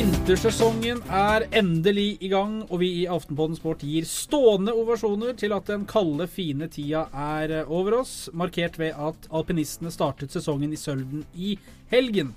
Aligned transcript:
Vintersesongen 0.00 1.02
er 1.12 1.44
endelig 1.52 2.14
i 2.24 2.30
gang, 2.32 2.62
og 2.70 2.78
vi 2.80 2.86
i 3.02 3.08
Aftenpåden 3.10 3.58
Sport 3.58 3.82
gir 3.84 4.06
stående 4.08 4.72
ovasjoner 4.72 5.34
til 5.36 5.52
at 5.52 5.66
den 5.68 5.82
kalde, 5.90 6.24
fine 6.24 6.70
tida 6.72 7.02
er 7.12 7.52
over 7.66 7.98
oss, 7.98 8.14
markert 8.32 8.78
ved 8.80 8.96
at 8.96 9.28
alpinistene 9.28 9.92
startet 9.92 10.32
sesongen 10.32 10.72
i 10.72 10.78
Sølden 10.80 11.26
i 11.36 11.58
helgen. 11.92 12.30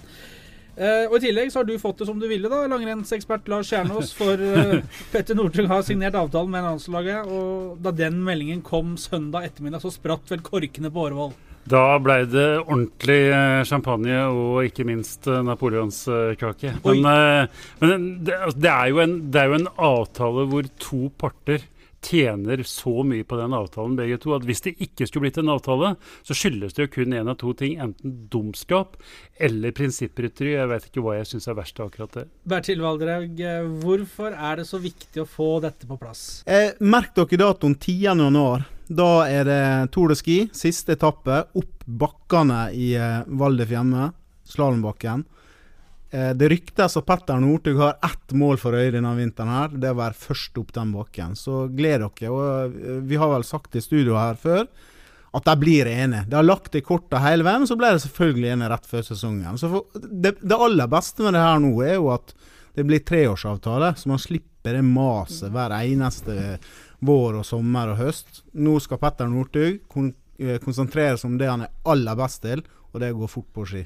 Eh, 0.76 1.06
og 1.06 1.16
I 1.16 1.22
tillegg 1.30 1.54
så 1.54 1.62
har 1.62 1.70
du 1.70 1.78
fått 1.80 2.04
det 2.04 2.10
som 2.10 2.20
du 2.20 2.28
ville, 2.28 2.52
da, 2.52 2.66
langrennsekspert 2.68 3.48
Lars 3.54 3.72
Kjernås. 3.72 4.12
For 4.18 4.44
eh, 4.44 4.84
Petter 5.16 5.40
Northug 5.40 5.72
har 5.72 5.88
signert 5.88 6.20
avtalen 6.20 6.52
med 6.52 6.68
landslaget, 6.68 7.32
og 7.32 7.80
da 7.86 7.96
den 7.96 8.20
meldingen 8.28 8.66
kom 8.66 8.98
søndag 9.00 9.48
ettermiddag, 9.48 9.86
så 9.86 9.94
spratt 9.96 10.36
vel 10.36 10.44
korkene 10.44 10.92
på 10.92 11.08
Årvoll. 11.08 11.32
Da 11.70 11.98
ble 12.04 12.24
det 12.28 12.48
ordentlig 12.66 13.20
eh, 13.32 13.62
champagne 13.68 14.24
og 14.28 14.64
ikke 14.68 14.86
minst 14.88 15.30
eh, 15.32 15.44
napoleonskake. 15.48 16.78
Men, 16.84 17.06
eh, 17.08 17.68
men 17.84 18.10
det, 18.26 18.36
altså, 18.36 18.58
det, 18.60 18.74
er 18.74 19.04
en, 19.06 19.20
det, 19.32 19.40
er 19.40 19.52
jo 19.52 19.62
en, 19.62 19.70
avtale 19.84 20.48
hvor 20.52 20.68
to 20.82 21.08
parter 21.20 21.64
tjener 22.04 22.60
så 22.68 23.06
mye 23.08 23.24
på 23.24 23.38
den 23.40 23.56
avtalen, 23.56 23.96
begge 23.96 24.18
to, 24.20 24.34
at 24.36 24.44
hvis 24.44 24.60
det 24.66 24.74
ikke 24.84 25.08
skulle 25.08 25.30
blitt 25.30 25.40
en 25.40 25.54
avtale, 25.54 25.94
så 26.28 26.36
skyldes 26.36 26.76
det 26.76 26.84
jo 26.84 26.92
kun 26.98 27.16
én 27.16 27.32
av 27.32 27.38
to 27.40 27.54
ting. 27.56 27.78
Enten 27.80 28.18
dumskap 28.32 28.98
eller 29.40 29.72
prinsipprytteri. 29.72 30.58
Jeg 30.58 30.72
vet 30.74 30.90
ikke 30.90 31.06
hva 31.06 31.16
jeg 31.22 31.32
syns 31.32 31.48
er 31.48 31.56
verst 31.62 31.80
av 31.80 31.88
akkurat 31.88 32.20
det. 32.20 32.28
Bertil 32.44 32.84
Valdraug, 32.84 33.40
hvorfor 33.86 34.36
er 34.36 34.60
det 34.60 34.68
så 34.68 34.84
viktig 34.84 35.24
å 35.24 35.30
få 35.30 35.54
dette 35.64 35.88
på 35.88 36.00
plass? 36.02 36.44
Eh, 36.44 36.76
merk 36.84 37.16
dere 37.16 37.46
datoen 37.46 37.80
10. 37.80 38.73
Da 38.88 39.24
er 39.30 39.48
det 39.48 39.92
Tour 39.96 40.12
de 40.12 40.18
Ski, 40.20 40.38
siste 40.56 40.98
etappe. 40.98 41.44
Opp 41.56 41.86
bakkene 41.86 42.66
i 42.76 42.94
eh, 43.00 43.24
Val 43.40 43.56
de 43.60 43.68
Fiemme, 43.68 44.10
slalåmbakken. 44.50 45.24
Eh, 46.14 46.32
det 46.38 46.50
ryktes 46.52 46.98
at 47.00 47.06
Petter 47.08 47.40
Northug 47.42 47.80
har 47.80 47.96
ett 48.04 48.36
mål 48.38 48.60
for 48.62 48.76
øye 48.78 48.92
denne 48.94 49.16
vinteren. 49.18 49.50
her, 49.50 49.70
Det 49.74 49.90
er 49.90 49.96
å 49.96 50.02
være 50.02 50.20
først 50.20 50.58
opp 50.62 50.74
den 50.74 50.92
bakken. 50.94 51.36
Så 51.36 51.68
gled 51.74 52.04
dere. 52.04 52.30
og 52.30 52.76
eh, 52.76 53.00
Vi 53.08 53.16
har 53.16 53.32
vel 53.32 53.44
sagt 53.48 53.76
i 53.76 53.82
studio 53.82 54.20
her 54.20 54.36
før 54.36 54.68
at 55.34 55.46
de 55.46 55.56
blir 55.58 55.88
enige. 55.90 56.28
De 56.30 56.36
har 56.38 56.46
lagt 56.46 56.76
i 56.76 56.84
korta 56.86 57.18
hele 57.24 57.44
veien, 57.44 57.66
så 57.66 57.78
ble 57.78 57.90
de 57.96 58.02
selvfølgelig 58.04 58.52
enige 58.54 58.70
rett 58.70 58.86
før 58.86 59.06
sesongen. 59.08 59.58
Så 59.58 59.70
for, 59.72 59.88
det, 59.98 60.36
det, 60.44 60.58
aller 60.60 60.92
beste 60.92 61.26
med 61.26 61.34
det 61.34 61.42
her 61.42 61.64
nå 61.64 61.72
er 61.82 61.96
jo 61.96 62.12
at 62.14 62.36
det 62.78 62.86
blir 62.86 63.02
treårsavtale, 63.06 63.96
så 63.98 64.10
man 64.10 64.22
slipper 64.22 64.78
det 64.78 64.86
maset 64.86 65.50
hver 65.54 65.74
eneste 65.80 66.58
vår 67.06 67.40
og 67.42 67.48
sommer 67.48 67.94
og 67.94 68.00
høst. 68.02 68.44
Nå 68.54 68.78
skal 68.84 69.02
Petter 69.02 69.30
Northug 69.32 69.82
kon 69.92 70.14
eh, 70.40 70.60
konsentrere 70.64 71.18
seg 71.20 71.32
om 71.32 71.40
det 71.42 71.50
han 71.50 71.66
er 71.66 71.74
aller 71.90 72.18
best 72.20 72.44
til, 72.46 72.64
og 72.92 73.02
det 73.02 73.10
er 73.10 73.18
å 73.18 73.24
gå 73.24 73.30
fort 73.32 73.52
på 73.56 73.68
ski. 73.70 73.84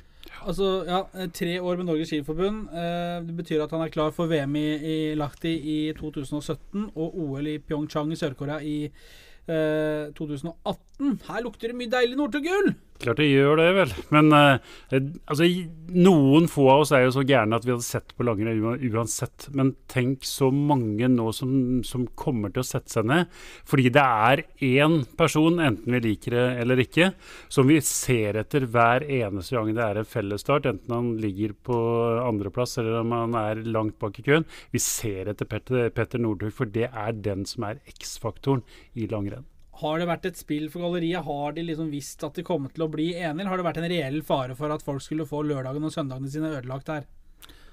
Altså, 0.47 0.83
ja, 0.87 1.01
Tre 1.33 1.59
år 1.59 1.79
med 1.79 1.87
Norges 1.89 2.11
Skiforbund. 2.11 2.67
Eh, 2.71 3.15
det 3.27 3.35
betyr 3.37 3.63
at 3.63 3.73
han 3.73 3.85
er 3.85 3.93
klar 3.93 4.11
for 4.15 4.29
VM 4.31 4.55
i, 4.59 4.67
i 4.77 4.97
Lahti 5.17 5.53
i 5.57 5.77
2017 5.97 6.91
og 6.95 7.17
OL 7.23 7.47
i 7.47 7.57
Pyeongchang 7.63 8.11
i 8.13 8.19
Sør-Korea 8.19 8.59
i 8.61 8.77
eh, 9.47 10.13
2018. 10.17 10.86
Her 10.97 11.43
lukter 11.45 11.69
det 11.69 11.77
mye 11.77 11.91
deilig 11.91 12.17
Northug-gull! 12.17 12.73
Klart 12.97 13.19
det 13.21 13.27
gjør 13.29 13.59
det, 13.59 13.65
vel. 13.77 13.91
Men 14.09 14.33
eh, 14.33 15.03
altså, 15.29 15.45
noen 15.93 16.47
få 16.49 16.63
av 16.73 16.81
oss 16.81 16.91
er 16.95 17.03
jo 17.03 17.11
så 17.13 17.23
gærne 17.27 17.59
at 17.59 17.65
vi 17.67 17.73
hadde 17.75 17.85
sett 17.85 18.15
på 18.17 18.25
langrenn 18.25 18.63
uansett. 18.89 19.45
Men 19.53 19.75
tenk 19.91 20.25
så 20.25 20.49
mange 20.49 21.05
nå 21.13 21.27
som, 21.37 21.51
som, 21.85 22.07
kommer 22.17 22.49
til 22.53 22.63
å 22.63 22.65
sette 22.65 22.95
seg 22.95 23.05
ned. 23.11 23.29
Fordi 23.69 23.91
det 23.93 24.01
er 24.01 24.41
én 24.65 24.95
person, 25.19 25.59
enten 25.61 25.93
vi 25.93 26.01
liker 26.07 26.33
det 26.33 26.45
eller 26.63 26.81
ikke, 26.81 27.11
som 27.53 27.69
vi 27.69 27.77
ser 27.85 28.39
etter 28.41 28.65
hver 28.65 29.05
eneste 29.05 29.59
gang 29.59 29.69
det 29.77 29.83
er 29.85 30.01
en 30.01 30.09
fellesstart. 30.15 30.65
Enten 30.71 30.95
han 30.95 31.11
ligger 31.21 31.53
på 31.69 31.77
andreplass 32.23 32.79
eller 32.81 33.03
om 33.03 33.13
han 33.13 33.37
er 33.37 33.61
langt 33.67 33.99
bak 34.01 34.17
i 34.17 34.25
køen. 34.25 34.47
Vi 34.73 34.81
ser 34.81 35.29
etter 35.29 35.45
Petter, 35.45 35.91
Petter 35.93 36.23
Northug, 36.23 36.49
for 36.57 36.65
det 36.65 36.89
er 36.89 37.21
den 37.21 37.45
som 37.45 37.69
er 37.69 37.83
X-faktoren 37.93 38.65
i 38.97 39.05
langrenn. 39.11 39.45
Har 39.81 39.99
det 40.01 40.07
vært 40.09 40.25
et 40.31 40.39
spill 40.39 40.71
for 40.73 40.85
galleriet? 40.87 41.25
Har 41.27 41.53
de 41.53 41.67
liksom 41.67 41.91
visst 41.93 42.23
at 42.25 42.37
de 42.37 42.45
kommer 42.45 42.73
til 42.73 42.87
å 42.87 42.91
bli 42.91 43.11
enige, 43.13 43.43
eller 43.43 43.51
har 43.51 43.61
det 43.61 43.67
vært 43.67 43.81
en 43.83 43.91
reell 43.91 44.23
fare 44.25 44.57
for 44.57 44.73
at 44.73 44.85
folk 44.85 45.03
skulle 45.05 45.27
få 45.29 45.43
lørdagen 45.45 45.85
og 45.85 45.93
søndagene 45.93 46.33
sine 46.33 46.55
ødelagt 46.55 46.89
her? 46.93 47.05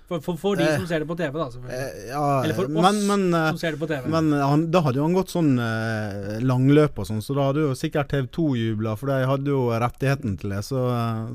For, 0.04 0.20
for, 0.20 0.37
for 0.37 0.59
de 0.60 0.66
eh, 0.66 0.75
som 0.76 0.84
ser 0.84 1.00
det 1.00 1.06
på 1.09 1.15
TV, 1.16 1.32
da, 1.32 1.47
selvfølgelig. 1.48 1.76
Eh, 1.81 2.09
ja, 2.10 2.25
Eller 2.44 2.56
for 2.59 2.66
oss 2.69 2.84
men, 2.84 2.98
men, 3.09 3.22
eh, 3.38 3.47
som 3.54 3.60
ser 3.62 3.72
det 3.72 3.81
på 3.81 3.87
TV. 3.88 4.09
Men 4.12 4.34
han, 4.37 4.66
da 4.75 4.82
hadde 4.84 5.00
jo 5.00 5.06
han 5.06 5.15
gått 5.16 5.32
sånn 5.32 5.54
eh, 5.65 6.34
langløp 6.44 7.00
og 7.00 7.09
sånn, 7.09 7.22
så 7.25 7.37
da 7.38 7.47
hadde 7.48 7.65
jo 7.65 7.78
sikkert 7.78 8.12
TV2 8.12 8.44
jubla, 8.60 8.92
for 9.00 9.09
de 9.09 9.31
hadde 9.31 9.54
jo 9.54 9.62
rettigheten 9.72 10.36
til 10.42 10.53
det. 10.53 10.60
Så, 10.66 10.82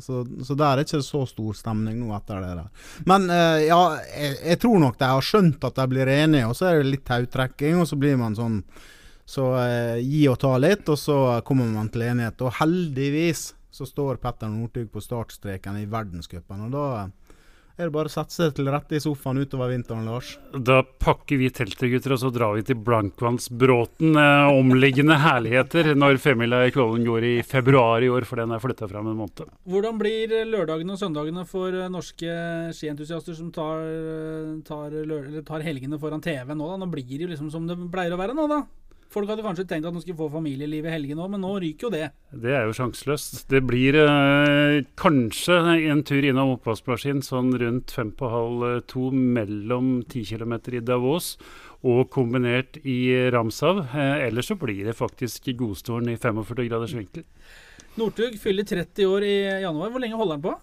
så, 0.06 0.22
så, 0.46 0.53
der 0.53 0.69
er 0.69 0.86
ikke 0.86 1.01
så 1.07 1.24
stor 1.31 1.57
stemning 1.57 1.97
nå 2.03 2.13
etter 2.19 2.46
det 2.46 2.53
der. 2.59 2.86
Men 3.09 3.25
eh, 3.34 3.66
ja, 3.72 3.81
jeg, 4.13 4.38
jeg, 4.38 4.62
tror 4.62 4.86
nok 4.86 5.01
de 5.01 5.12
har 5.16 5.30
skjønt 5.31 5.66
at 5.66 5.81
de 5.81 5.90
blir 5.96 6.13
enige, 6.19 6.46
og 6.53 6.56
så 6.59 6.69
er 6.69 6.84
det 6.84 6.94
litt 6.94 7.07
tautrekking, 7.09 7.81
og 7.81 7.90
så 7.90 7.97
blir 7.97 8.22
man 8.22 8.38
sånn 8.38 8.62
så 9.29 9.45
eh, 9.62 10.01
gi 10.01 10.23
og 10.31 10.40
ta 10.41 10.56
litt, 10.57 10.88
og 10.90 10.97
så 10.97 11.17
kommer 11.45 11.69
man 11.69 11.91
til 11.94 12.07
enighet. 12.07 12.41
Og 12.41 12.56
heldigvis 12.57 13.51
så 13.69 13.85
står 13.85 14.17
Petter 14.22 14.50
Northug 14.50 14.90
på 14.91 15.03
startstreken 15.03 15.78
i 15.78 15.90
verdenscupen, 15.90 16.66
og 16.66 16.73
da 16.73 16.85
er 17.79 17.88
det 17.88 17.94
bare 17.95 18.09
å 18.09 18.12
sette 18.12 18.35
seg 18.35 18.56
til 18.57 18.68
rette 18.68 18.97
i 18.97 19.00
sofaen 19.00 19.38
utover 19.39 19.69
vinteren, 19.72 20.03
Lars. 20.09 20.34
Da 20.51 20.81
pakker 20.84 21.39
vi 21.39 21.47
teltet, 21.56 21.85
gutter, 21.94 22.12
og 22.12 22.19
så 22.19 22.31
drar 22.35 22.57
vi 22.57 22.66
til 22.68 22.79
Blankvannsbråten. 22.84 24.18
Eh, 24.19 24.47
omliggende 24.51 25.16
herligheter 25.22 25.94
når 25.95 26.19
femmila 26.19 26.66
i 26.68 26.73
Kvålen 26.75 27.06
går 27.07 27.28
i 27.29 27.31
februar 27.47 28.03
i 28.03 28.09
år, 28.12 28.28
for 28.28 28.41
den 28.41 28.51
er 28.51 28.59
flytta 28.66 28.89
fram 28.91 29.07
en 29.13 29.22
måned. 29.22 29.53
Hvordan 29.69 30.01
blir 30.01 30.35
lørdagene 30.50 30.97
og 30.97 31.00
søndagene 31.00 31.45
for 31.47 31.72
eh, 31.72 31.88
norske 31.94 32.35
skientusiaster 32.75 33.38
som 33.38 33.53
tar, 33.56 33.85
eh, 33.85 34.51
tar, 34.68 35.00
tar 35.47 35.63
helgene 35.69 36.01
foran 36.01 36.25
TV 36.25 36.51
nå? 36.51 36.73
da? 36.73 36.81
Nå 36.81 36.91
blir 36.91 37.07
det 37.07 37.29
jo 37.29 37.31
liksom 37.31 37.53
som 37.53 37.69
det 37.69 37.79
pleier 37.94 38.18
å 38.18 38.19
være 38.19 38.35
nå, 38.35 38.50
da? 38.51 38.63
Folk 39.09 39.30
hadde 39.31 39.42
kanskje 39.42 39.66
tenkt 39.66 39.88
at 39.90 39.96
de 39.96 40.02
skulle 40.03 40.20
få 40.20 40.28
familieliv 40.36 40.86
i 40.86 40.92
helgen 40.94 41.18
òg, 41.18 41.31
men 41.34 41.42
nå 41.42 41.56
ryker 41.64 41.88
jo 41.88 41.90
det. 41.96 42.09
Det 42.30 42.52
er 42.53 42.68
jo 42.68 42.75
sjanseløst. 42.78 43.40
Det 43.50 43.64
blir 43.66 43.97
eh, 44.03 44.84
kanskje 45.02 45.58
en 45.90 46.03
tur 46.06 46.28
innom 46.30 46.53
oppvaskmaskinen 46.59 47.25
sånn 47.25 47.50
rundt 47.58 47.96
fem 47.96 48.12
på 48.14 48.30
halv 48.30 48.68
eh, 48.68 48.84
to 48.92 49.09
mellom 49.09 50.03
ti 50.09 50.22
kilometer 50.30 50.78
i 50.78 50.84
Davos 50.86 51.34
og 51.81 52.12
kombinert 52.14 52.78
i 52.86 53.00
Ramshav. 53.34 53.81
Eh, 53.88 54.28
ellers 54.28 54.52
så 54.52 54.59
blir 54.62 54.86
det 54.92 54.98
faktisk 55.00 55.50
godstolen 55.58 56.14
i 56.14 56.19
45 56.19 56.69
graders 56.69 56.94
vinkel. 56.94 57.25
Northug 57.98 58.38
fyller 58.40 58.68
30 58.68 59.09
år 59.09 59.25
i 59.25 59.36
januar. 59.66 59.90
Hvor 59.90 60.06
lenge 60.06 60.22
holder 60.22 60.38
han 60.38 60.46
på? 60.46 60.58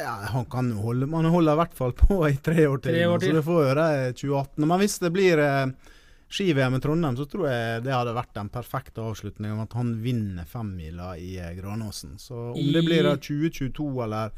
Ja, 0.00 0.16
Han 0.32 0.44
kan 0.46 0.72
holde 0.78 1.06
Man 1.10 1.24
holder 1.24 1.52
i 1.52 1.60
hvert 1.64 1.74
fall 1.74 1.92
på 1.98 2.22
i 2.28 2.36
tre 2.38 2.66
år 2.70 2.78
til. 2.78 2.94
Tre 2.94 3.06
år 3.10 3.18
til. 3.18 3.32
Så 3.34 3.40
det 3.40 3.46
får 3.46 3.64
gjøre 3.66 3.86
2018. 4.14 4.66
Men 4.66 4.78
hvis 4.80 4.98
det 5.02 5.10
blir 5.14 5.42
eh, 5.44 5.89
ski-VM 6.30 6.74
i 6.74 6.80
Trondheim, 6.80 7.16
så 7.18 7.26
tror 7.26 7.48
jeg 7.50 7.82
det 7.84 7.94
hadde 7.94 8.14
vært 8.14 8.36
den 8.36 8.50
perfekte 8.54 9.02
avslutningen. 9.02 9.56
om 9.56 9.64
At 9.64 9.74
han 9.78 9.96
vinner 10.02 10.46
femmila 10.46 11.12
i 11.18 11.34
eh, 11.42 11.54
Granåsen. 11.58 12.16
Så 12.22 12.52
om 12.52 12.72
det 12.74 12.84
blir 12.86 13.08
2022 13.10 13.88
eller 14.04 14.30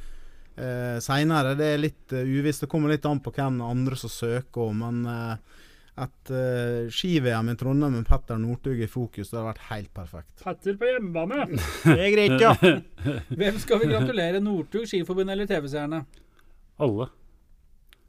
eh, 0.56 0.96
seinere, 1.04 1.52
det 1.58 1.68
er 1.74 1.82
litt 1.82 2.14
uh, 2.16 2.22
uvisst. 2.24 2.64
Det 2.64 2.70
kommer 2.72 2.94
litt 2.94 3.08
an 3.08 3.20
på 3.20 3.34
hvem 3.36 3.60
andre 3.66 3.98
som 4.00 4.12
søker 4.12 4.64
òg. 4.64 4.72
Men 4.80 5.02
uh, 5.04 5.58
et 6.00 6.32
uh, 6.32 6.88
ski-VM 6.88 7.52
i 7.52 7.56
Trondheim 7.60 7.98
med 7.98 8.08
Petter 8.08 8.40
Northug 8.40 8.80
i 8.80 8.88
fokus, 8.88 9.28
det 9.28 9.36
hadde 9.36 9.50
vært 9.50 9.66
helt 9.68 9.92
perfekt. 9.92 10.32
Petter 10.40 10.78
på 10.80 10.88
hjemmebane! 10.88 11.60
det 11.84 11.98
er 11.98 12.14
greit, 12.16 12.38
ja. 12.40 12.54
Hvem 13.42 13.60
skal 13.60 13.82
vi 13.84 13.90
gratulere? 13.92 14.40
Northug, 14.40 14.88
Skiforbundet 14.88 15.36
eller 15.36 15.50
TV-seerne? 15.50 16.00
Alle. 16.80 17.10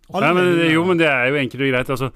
Alle. 0.08 0.24
Nei, 0.24 0.32
men, 0.40 0.66
jo, 0.72 0.88
men 0.88 1.04
det 1.04 1.12
er 1.12 1.28
jo 1.32 1.44
enkelt 1.44 1.68
og 1.68 1.76
greit. 1.76 1.94
altså 1.98 2.14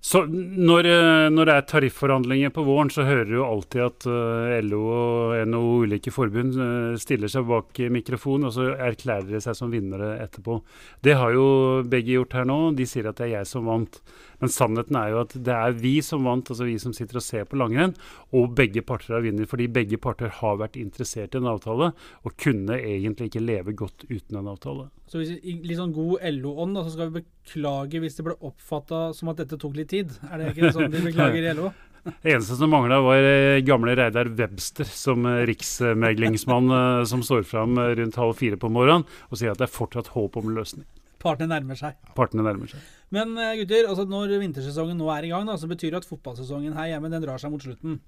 så 0.00 0.22
når, 0.24 0.86
eh, 0.88 1.26
når, 1.28 1.44
det 1.44 1.54
er 1.54 1.66
tarifforhandlinger 1.68 2.52
på 2.56 2.64
våren, 2.64 2.88
så 2.88 3.04
hører 3.04 3.26
du 3.28 3.34
jo 3.36 3.44
alltid 3.44 3.82
at 3.84 4.06
eh, 4.08 4.54
LO 4.64 4.80
og 4.88 5.34
NHO 5.50 5.74
ulike 5.84 6.12
forbund 6.14 6.56
uh, 6.56 6.96
stiller 7.00 7.28
seg 7.28 7.44
bak 7.48 7.82
mikrofonen, 7.92 8.48
og 8.48 8.54
så 8.56 8.70
erklærer 8.80 9.28
de 9.28 9.42
seg 9.44 9.58
som 9.58 9.72
vinnere 9.72 10.14
etterpå. 10.24 10.56
Det 11.04 11.18
har 11.20 11.36
jo 11.36 11.44
begge 11.84 12.16
gjort 12.16 12.38
her 12.38 12.48
nå. 12.48 12.58
De 12.78 12.88
sier 12.88 13.10
at 13.10 13.20
det 13.20 13.28
er 13.28 13.34
jeg 13.42 13.50
som 13.52 13.68
vant. 13.68 14.00
Men 14.40 14.52
sannheten 14.52 14.98
er 14.98 15.12
jo 15.12 15.22
at 15.24 15.34
det 15.36 15.56
er 15.56 15.76
vi 15.76 15.96
som 16.04 16.24
vant, 16.28 16.48
altså 16.50 16.68
vi 16.68 16.78
som 16.82 16.94
sitter 16.96 17.20
og 17.20 17.24
ser 17.24 17.48
på 17.48 17.58
langrenn, 17.60 17.94
og 18.36 18.54
begge 18.58 18.82
parter 18.86 19.16
har 19.16 19.24
vunnet. 19.24 19.48
Fordi 19.50 19.68
begge 19.72 20.00
parter 20.00 20.32
har 20.40 20.56
vært 20.60 20.78
interessert 20.80 21.36
i 21.36 21.42
en 21.42 21.50
avtale, 21.50 21.92
og 22.24 22.38
kunne 22.40 22.78
egentlig 22.78 23.30
ikke 23.30 23.44
leve 23.44 23.76
godt 23.76 24.06
uten 24.08 24.40
en 24.40 24.50
avtale. 24.54 24.88
Så 25.10 25.20
hvis, 25.20 25.36
I 25.42 25.58
litt 25.66 25.80
sånn 25.80 25.94
god 25.96 26.24
LO-ånd 26.38 26.80
så 26.80 26.94
skal 26.94 27.10
vi 27.10 27.22
beklage 27.22 28.00
hvis 28.02 28.18
det 28.18 28.26
ble 28.28 28.38
oppfatta 28.46 29.10
som 29.16 29.32
at 29.32 29.42
dette 29.42 29.58
tok 29.60 29.78
litt 29.78 29.92
tid? 29.92 30.12
Er 30.30 30.40
det 30.40 30.52
ikke 30.54 30.74
sånn 30.74 30.92
de 30.92 31.06
beklager 31.10 31.44
i 31.44 31.54
LO? 31.58 31.72
Det 32.22 32.32
eneste 32.32 32.56
som 32.56 32.70
mangla, 32.72 33.00
var 33.04 33.26
eh, 33.28 33.60
gamle 33.60 33.92
Reidar 33.98 34.30
Webster 34.32 34.88
som 34.88 35.26
eh, 35.28 35.42
riksmeglingsmann 35.50 36.72
eh, 36.72 37.02
som 37.04 37.20
står 37.24 37.44
fram 37.48 37.76
rundt 37.76 38.16
halv 38.16 38.38
fire 38.38 38.56
på 38.60 38.70
morgenen 38.72 39.04
og 39.28 39.36
sier 39.36 39.52
at 39.52 39.60
det 39.60 39.68
er 39.68 39.74
fortsatt 39.74 40.14
håp 40.14 40.38
om 40.40 40.54
løsning. 40.56 40.86
Partene 41.20 41.50
nærmer 41.52 41.78
seg. 41.78 41.98
Partene 42.16 42.44
nærmer 42.46 42.70
seg. 42.70 42.84
Men 43.14 43.34
eh, 43.38 43.56
gutter, 43.60 43.88
altså 43.90 44.06
når 44.08 44.36
vintersesongen 44.40 44.96
nå 45.00 45.10
er 45.12 45.26
i 45.28 45.32
gang, 45.32 45.48
da, 45.48 45.58
så 45.60 45.68
betyr 45.70 45.92
det 45.92 46.02
at 46.02 46.08
fotballsesongen 46.08 46.76
her 46.78 46.94
hjemme 46.94 47.10
den 47.12 47.24
drar 47.24 47.42
seg 47.42 47.52
mot 47.52 47.64
slutten. 47.64 47.98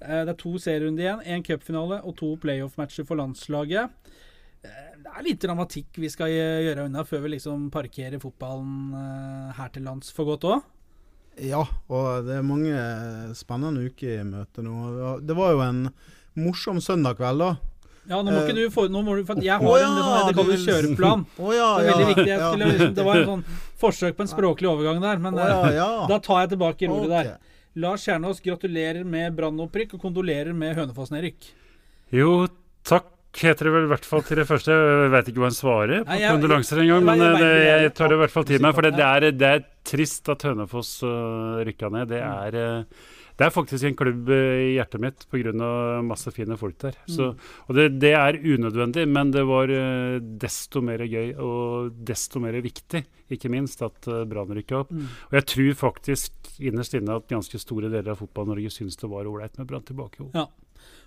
Eh, 0.00 0.20
det 0.22 0.34
er 0.34 0.38
to 0.40 0.54
serierunder 0.62 1.06
igjen, 1.06 1.24
én 1.26 1.44
cupfinale 1.46 1.98
og 2.04 2.14
to 2.20 2.34
playoff-matcher 2.42 3.08
for 3.08 3.18
landslaget. 3.20 4.12
Det 4.64 5.12
er 5.12 5.26
litt 5.26 5.42
dramatikk 5.42 5.98
vi 6.00 6.08
skal 6.08 6.30
gjøre 6.32 6.86
unna 6.86 7.02
før 7.04 7.26
vi 7.26 7.34
liksom 7.34 7.66
parkerer 7.74 8.22
fotballen 8.22 8.94
her 9.58 9.74
til 9.74 9.84
lands 9.84 10.08
for 10.14 10.30
godt 10.30 10.46
òg. 10.48 10.62
Ja, 11.44 11.60
og 11.92 12.24
det 12.24 12.38
er 12.38 12.46
mange 12.46 12.72
spennende 13.36 13.84
uker 13.90 14.22
i 14.22 14.24
møte 14.24 14.64
nå. 14.64 15.18
Det 15.20 15.36
var 15.36 15.52
jo 15.52 15.62
en 15.66 15.82
morsom 16.38 16.80
søndag 16.80 17.18
kveld, 17.18 17.42
da. 17.42 17.73
Ja, 18.04 18.18
nå 18.20 18.28
må 18.28 18.42
ikke 18.42 18.56
du 18.56 18.64
få 18.72 18.84
nå 18.92 19.00
må 19.04 19.14
du, 19.16 19.22
for 19.24 19.40
Jeg 19.40 19.56
har 19.56 19.64
oh, 19.64 19.78
ja, 19.80 19.86
en 19.88 19.96
det 19.96 20.04
som 20.04 20.50
heter 20.50 20.64
kjøreplan. 20.66 21.24
Oh, 21.38 21.54
ja, 21.56 21.70
det 21.78 21.86
er 21.86 21.90
veldig 21.90 22.08
viktig. 22.10 22.28
Jeg 22.28 22.42
skulle, 22.42 22.68
liksom, 22.72 22.92
det 22.98 23.06
var 23.06 23.20
en 23.20 23.30
sånn 23.30 23.44
forsøk 23.80 24.18
på 24.18 24.26
en 24.26 24.30
språklig 24.34 24.70
overgang 24.70 25.00
der, 25.04 25.22
men 25.24 25.40
oh, 25.40 26.04
da 26.10 26.20
tar 26.24 26.44
jeg 26.44 26.54
tilbake 26.54 26.90
roret 26.90 27.08
okay. 27.08 27.32
der. 27.32 27.54
Lars 27.84 28.04
Kjernås, 28.06 28.42
gratulerer 28.44 29.08
med 29.08 29.34
brannopprykk 29.34 29.96
og 29.96 30.04
kondolerer 30.04 30.54
med 30.54 30.76
Hønefoss-nedrykk. 30.78 31.48
Jo, 32.14 32.44
takk 32.86 33.08
heter 33.40 33.66
det 33.66 33.72
vel 33.74 33.88
i 33.88 33.90
hvert 33.90 34.06
fall 34.06 34.22
til 34.26 34.38
det 34.38 34.46
første. 34.46 34.74
Jeg 34.74 35.10
vet 35.14 35.30
ikke 35.30 35.42
hva 35.42 35.50
en 35.50 35.56
svarer 35.56 36.04
på 36.06 36.18
kondolanser 36.22 36.84
engang, 36.84 37.08
men 37.08 37.24
jeg, 37.24 37.40
jeg, 37.40 37.56
eh, 37.56 37.82
jeg, 37.86 37.94
tar 37.98 38.12
det 38.12 38.18
i 38.18 38.22
hvert 38.22 38.34
fall 38.34 38.46
til 38.48 38.62
meg. 38.62 38.76
For 38.76 38.86
det, 38.86 38.92
det, 38.98 39.08
er, 39.08 39.26
det 39.34 39.50
er, 39.50 39.66
trist 39.84 40.30
at 40.32 40.46
Hønefoss 40.46 40.92
uh, 41.04 41.60
rykka 41.66 41.90
ned. 41.92 42.12
Det 42.12 42.20
mm. 42.22 42.36
er 42.46 42.60
uh, 42.60 43.10
det 43.34 43.46
er 43.46 43.54
faktisk 43.54 43.88
en 43.88 43.96
klubb 43.98 44.30
i 44.30 44.76
hjertet 44.76 45.02
mitt 45.02 45.24
pga. 45.30 45.52
masse 46.06 46.30
fine 46.34 46.56
folk 46.56 46.78
der. 46.84 46.98
Så, 47.06 47.32
mm. 47.32 47.48
og 47.66 47.78
det, 47.78 47.88
det, 48.02 48.12
er 48.14 48.38
unødvendig, 48.38 49.08
men 49.10 49.32
det 49.34 49.42
var 49.48 49.72
desto 50.40 50.82
mer 50.84 51.02
gøy 51.02 51.34
og 51.42 51.96
desto 52.06 52.42
mer 52.42 52.60
viktig, 52.62 53.02
ikke 53.34 53.50
minst, 53.50 53.82
at 53.82 54.06
Brann 54.30 54.54
rykka 54.54 54.84
opp. 54.84 54.92
Mm. 54.94 55.08
Og 55.30 55.38
jeg 55.40 55.48
tror 55.54 55.80
faktisk 55.88 56.54
innerst 56.62 56.94
inne 56.94 57.18
at 57.18 57.26
ganske 57.30 57.58
store 57.58 57.90
deler 57.90 58.14
av 58.14 58.22
Fotball-Norge 58.22 58.70
syns 58.70 59.00
det 59.00 59.10
var 59.10 59.26
ålreit 59.26 59.58
med 59.58 59.70
Brann 59.70 59.86
tilbake. 59.88 60.30
Ja. 60.36 60.46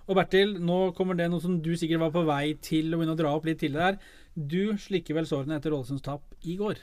Og 0.07 0.15
Bertil, 0.15 0.55
nå 0.63 0.91
kommer 0.95 1.17
det 1.19 1.27
noe 1.31 1.43
som 1.43 1.57
du 1.63 1.73
sikkert 1.75 2.05
var 2.05 2.13
på 2.15 2.23
vei 2.27 2.55
til 2.63 2.93
å 2.93 2.99
begynne 2.99 3.15
å 3.17 3.19
dra 3.19 3.33
opp 3.35 3.47
litt 3.47 3.59
tidligere 3.59 3.89
her. 3.91 3.97
Du 4.37 4.75
slikker 4.77 5.15
vel 5.17 5.25
sårene 5.25 5.55
etter 5.57 5.73
Ålesunds 5.73 6.03
tap 6.05 6.21
i 6.45 6.53
går? 6.59 6.77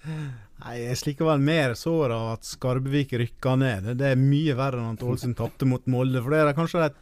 Nei, 0.62 0.76
jeg 0.80 0.96
slikker 0.96 1.28
vel 1.28 1.42
mer 1.44 1.74
sår 1.76 2.14
av 2.16 2.28
at 2.38 2.46
Skarbevik 2.48 3.12
rykka 3.20 3.52
ned. 3.60 3.90
Det 4.00 4.14
er 4.14 4.20
mye 4.20 4.54
verre 4.56 4.80
enn 4.80 4.96
at 4.96 5.04
Ålesund 5.04 5.36
tapte 5.36 5.68
mot 5.68 5.84
Molde. 5.92 6.22
For 6.24 6.32
det 6.32 6.38
er 6.40 6.56
kanskje 6.56 6.86
de 6.86 6.94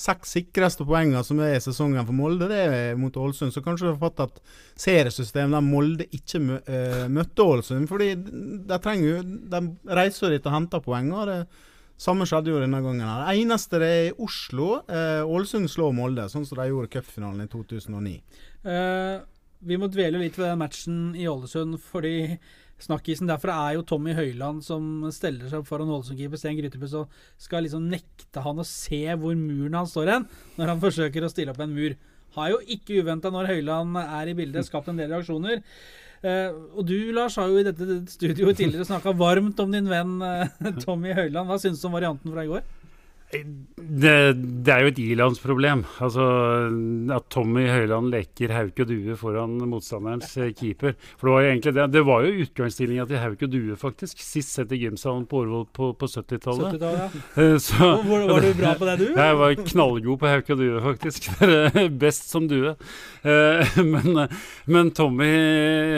seks 0.00 0.36
sikreste 0.36 0.86
poengene 0.86 1.24
som 1.26 1.42
er 1.42 1.56
i 1.56 1.64
sesongen 1.64 2.06
for 2.06 2.14
Molde, 2.16 2.46
det 2.52 2.60
er 2.62 3.00
mot 3.00 3.18
Ålesund. 3.18 3.50
Så 3.50 3.64
kanskje 3.64 3.88
du 3.88 3.90
har 3.90 3.98
fått 4.04 4.22
et 4.22 4.38
seriesystem 4.86 5.50
der 5.56 5.66
Molde 5.66 6.06
ikke 6.14 6.42
mø 6.44 6.60
uh, 6.70 7.08
møtte 7.10 7.48
Ålesund. 7.56 7.90
Fordi 7.90 8.12
de 8.70 8.80
trenger 8.86 9.08
jo 9.08 9.26
De 9.50 9.64
reiser 9.98 10.36
dit 10.36 10.46
og 10.46 10.56
henter 10.60 10.86
poeng. 10.86 11.10
og 11.10 11.26
det 11.32 11.40
samme 12.00 12.24
skjedde 12.28 12.54
jo 12.54 12.62
denne 12.62 12.80
gangen. 12.80 13.02
her. 13.02 13.26
Det 13.26 13.42
eneste 13.42 13.82
det 13.82 13.90
er 13.96 14.06
i 14.06 14.14
Oslo. 14.24 14.70
Eh, 14.88 15.26
Ålesund 15.26 15.68
slår 15.68 15.92
Molde, 15.92 16.30
sånn 16.32 16.46
som 16.48 16.56
de 16.56 16.70
gjorde 16.70 16.88
i 16.88 16.94
cupfinalen 16.94 17.44
i 17.44 17.50
2009. 17.52 18.14
Eh, 18.64 19.18
vi 19.66 19.78
må 19.80 19.90
dvele 19.92 20.20
litt 20.22 20.38
ved 20.38 20.48
den 20.48 20.60
matchen 20.60 20.98
i 21.18 21.26
Ålesund, 21.28 21.78
fordi 21.84 22.38
snakkisen 22.80 23.28
derfra 23.28 23.56
er 23.66 23.76
jo 23.76 23.84
Tommy 23.84 24.14
Høiland 24.16 24.62
som 24.64 25.04
steller 25.12 25.50
seg 25.50 25.60
opp 25.60 25.68
foran 25.68 25.90
Ålesund-keeper 25.92 26.40
Sten 26.40 26.56
Grytebøs 26.56 26.96
og 27.02 27.18
skal 27.40 27.66
liksom 27.66 27.90
nekte 27.92 28.44
han 28.44 28.62
å 28.62 28.66
se 28.66 29.02
hvor 29.20 29.36
muren 29.36 29.76
han 29.76 29.90
står 29.90 30.14
hen, 30.14 30.28
når 30.56 30.74
han 30.74 30.84
forsøker 30.84 31.26
å 31.26 31.32
stille 31.32 31.52
opp 31.52 31.60
en 31.60 31.74
mur. 31.76 31.96
Har 32.36 32.52
jo 32.52 32.60
ikke 32.72 33.02
uventa 33.02 33.32
når 33.34 33.50
Høiland 33.50 33.98
er 34.00 34.30
i 34.30 34.36
bildet, 34.38 34.68
skapt 34.68 34.88
en 34.88 35.00
del 35.00 35.10
reaksjoner. 35.12 35.60
Uh, 36.20 36.52
og 36.76 36.84
du, 36.84 36.96
Lars, 37.16 37.38
har 37.40 37.48
jo 37.48 37.60
i 37.60 37.64
dette 37.64 38.02
studioet 38.12 38.58
tidligere 38.58 38.84
snakka 38.84 39.14
varmt 39.16 39.60
om 39.62 39.72
din 39.72 39.88
venn 39.88 40.18
uh, 40.20 40.48
Tommy 40.84 41.14
Høiland. 41.16 41.48
Hva 41.48 41.56
syns 41.60 41.80
du 41.80 41.88
om 41.88 41.96
varianten 41.96 42.32
fra 42.32 42.44
i 42.44 42.50
går? 42.50 42.64
Det, 43.30 44.14
det, 44.66 44.72
er 44.74 44.82
jo 44.82 44.90
et 44.90 44.98
ilandsproblem. 44.98 45.84
Altså, 46.02 46.24
at 47.14 47.26
Tommy 47.30 47.62
Høiland 47.70 48.10
leker 48.10 48.50
hauk 48.50 48.80
og 48.82 48.88
due 48.90 49.14
foran 49.18 49.52
motstanderens 49.70 50.32
eh, 50.40 50.50
keeper. 50.56 50.96
For 51.18 51.28
Det 51.28 51.34
var 51.34 51.44
jo 51.44 51.50
egentlig 51.52 51.74
det. 51.76 51.86
Det 51.94 52.02
var 52.08 52.24
jo 52.26 52.44
utgangsstillinga 52.44 53.06
til 53.06 53.22
hauk 53.22 53.44
og 53.46 53.52
due, 53.52 53.76
faktisk. 53.78 54.22
Sist 54.24 54.56
sett 54.56 54.74
i 54.74 54.80
gymsalen 54.82 55.28
på 55.30 55.44
Årvoll 55.44 55.68
på, 55.70 55.92
på 55.94 56.08
70-tallet. 56.10 56.80
70 56.80 56.98
ja. 56.98 57.08
Eh, 57.40 57.56
var, 57.80 58.26
var, 58.28 58.42
du 58.42 58.54
bra 58.58 58.72
på 58.78 58.88
det, 58.88 58.96
du? 58.98 59.06
Jeg 59.22 59.38
var 59.38 59.54
knallgod 59.60 60.20
på 60.20 60.30
hauk 60.32 60.50
og 60.50 60.60
due, 60.60 60.82
faktisk. 60.88 61.30
Best 62.02 62.30
som 62.34 62.50
due. 62.50 62.74
Eh, 63.22 63.78
men, 63.86 64.24
men 64.66 64.90
Tommy 64.96 65.30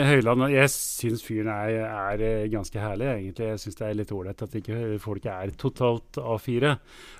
Høiland 0.05 0.45
Jeg 0.53 0.69
syns 0.73 1.23
fyren 1.25 1.49
er, 1.53 1.81
er, 1.87 2.45
ganske 2.53 2.77
herlig, 2.77 3.09
egentlig. 3.15 3.49
Jeg 3.55 3.65
syns 3.65 3.81
det 3.81 3.89
er 3.89 3.99
litt 4.03 4.13
ålreit 4.13 4.45
at 4.45 4.61
ikke 4.61 5.01
folk 5.01 5.25
er 5.33 5.57
totalt 5.57 6.21
A4. 6.21 6.75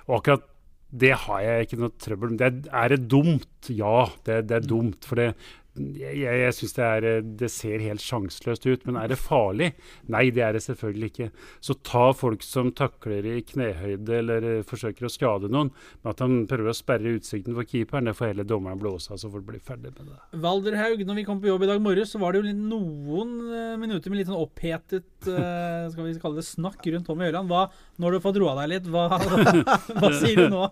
Og 0.08 0.18
akkurat 0.18 0.50
det 0.94 1.14
har 1.24 1.40
jeg 1.42 1.66
ikke 1.66 1.78
noe 1.80 1.94
trøbbel 1.98 2.34
med. 2.36 2.66
Er 2.70 2.92
det 2.92 3.00
dumt? 3.10 3.70
Ja, 3.72 4.04
det, 4.26 4.44
det 4.50 4.60
er 4.60 4.68
dumt. 4.68 5.06
For 5.08 5.18
det, 5.18 5.32
jeg, 5.74 6.18
jeg 6.22 6.54
syns 6.54 6.74
det, 6.76 7.12
det, 7.40 7.48
ser 7.50 7.82
helt 7.82 8.02
sjanseløst 8.02 8.66
ut. 8.68 8.84
Men 8.86 8.98
er 9.00 9.10
det 9.10 9.18
farlig? 9.18 9.72
Nei, 10.12 10.28
det 10.34 10.44
er 10.46 10.56
det 10.56 10.62
selvfølgelig 10.64 11.10
ikke. 11.10 11.28
Så 11.64 11.76
ta 11.86 12.06
folk 12.16 12.44
som 12.46 12.70
takler 12.76 13.26
i 13.26 13.40
knehøyde 13.46 14.18
eller 14.20 14.48
uh, 14.60 14.66
forsøker 14.66 15.08
å 15.08 15.12
skade 15.12 15.50
noen, 15.52 15.72
med 16.02 16.12
at 16.14 16.22
han 16.24 16.44
prøver 16.50 16.70
å 16.70 16.76
sperre 16.76 17.16
utsikten 17.18 17.56
for 17.56 17.66
keeperen, 17.68 18.10
det 18.10 18.16
får 18.18 18.32
hele 18.32 18.46
dommeren 18.48 18.80
blåse 18.80 19.12
av, 19.12 19.20
så 19.20 19.30
får 19.32 19.42
du 19.42 19.50
bli 19.50 19.62
ferdig 19.64 19.94
med 19.96 20.12
det. 20.12 20.20
Valderhaug, 20.44 21.02
når 21.08 21.20
vi 21.20 21.26
kom 21.26 21.42
på 21.42 21.50
jobb 21.50 21.66
i 21.66 21.70
dag 21.72 21.82
morges, 21.82 22.14
så 22.14 22.22
var 22.22 22.34
det 22.34 22.44
jo 22.44 22.54
noen 22.54 23.34
uh, 23.50 23.74
minutter 23.80 24.12
med 24.12 24.22
litt 24.22 24.30
sånn 24.30 24.42
opphetet 24.42 25.10
skal 25.90 26.04
vi 26.04 26.14
kalle 26.20 26.38
det 26.38 26.46
snakk 26.46 26.84
rundt 26.92 27.08
Tommy 27.08 27.28
Ørland. 27.30 27.50
Hva, 27.50 27.66
når 28.00 28.14
du 28.14 28.18
har 28.18 28.24
fått 28.24 28.38
roa 28.42 28.54
deg 28.60 28.72
litt, 28.76 28.88
hva, 28.92 29.08
hva 29.98 30.12
sier 30.20 30.44
du 30.44 30.52
nå? 30.52 30.68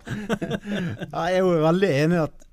ja, 1.14 1.26
jeg 1.32 1.40
er 1.40 1.42
jo 1.42 1.52
veldig 1.66 1.92
enig 2.02 2.18
i 2.18 2.24
at 2.26 2.48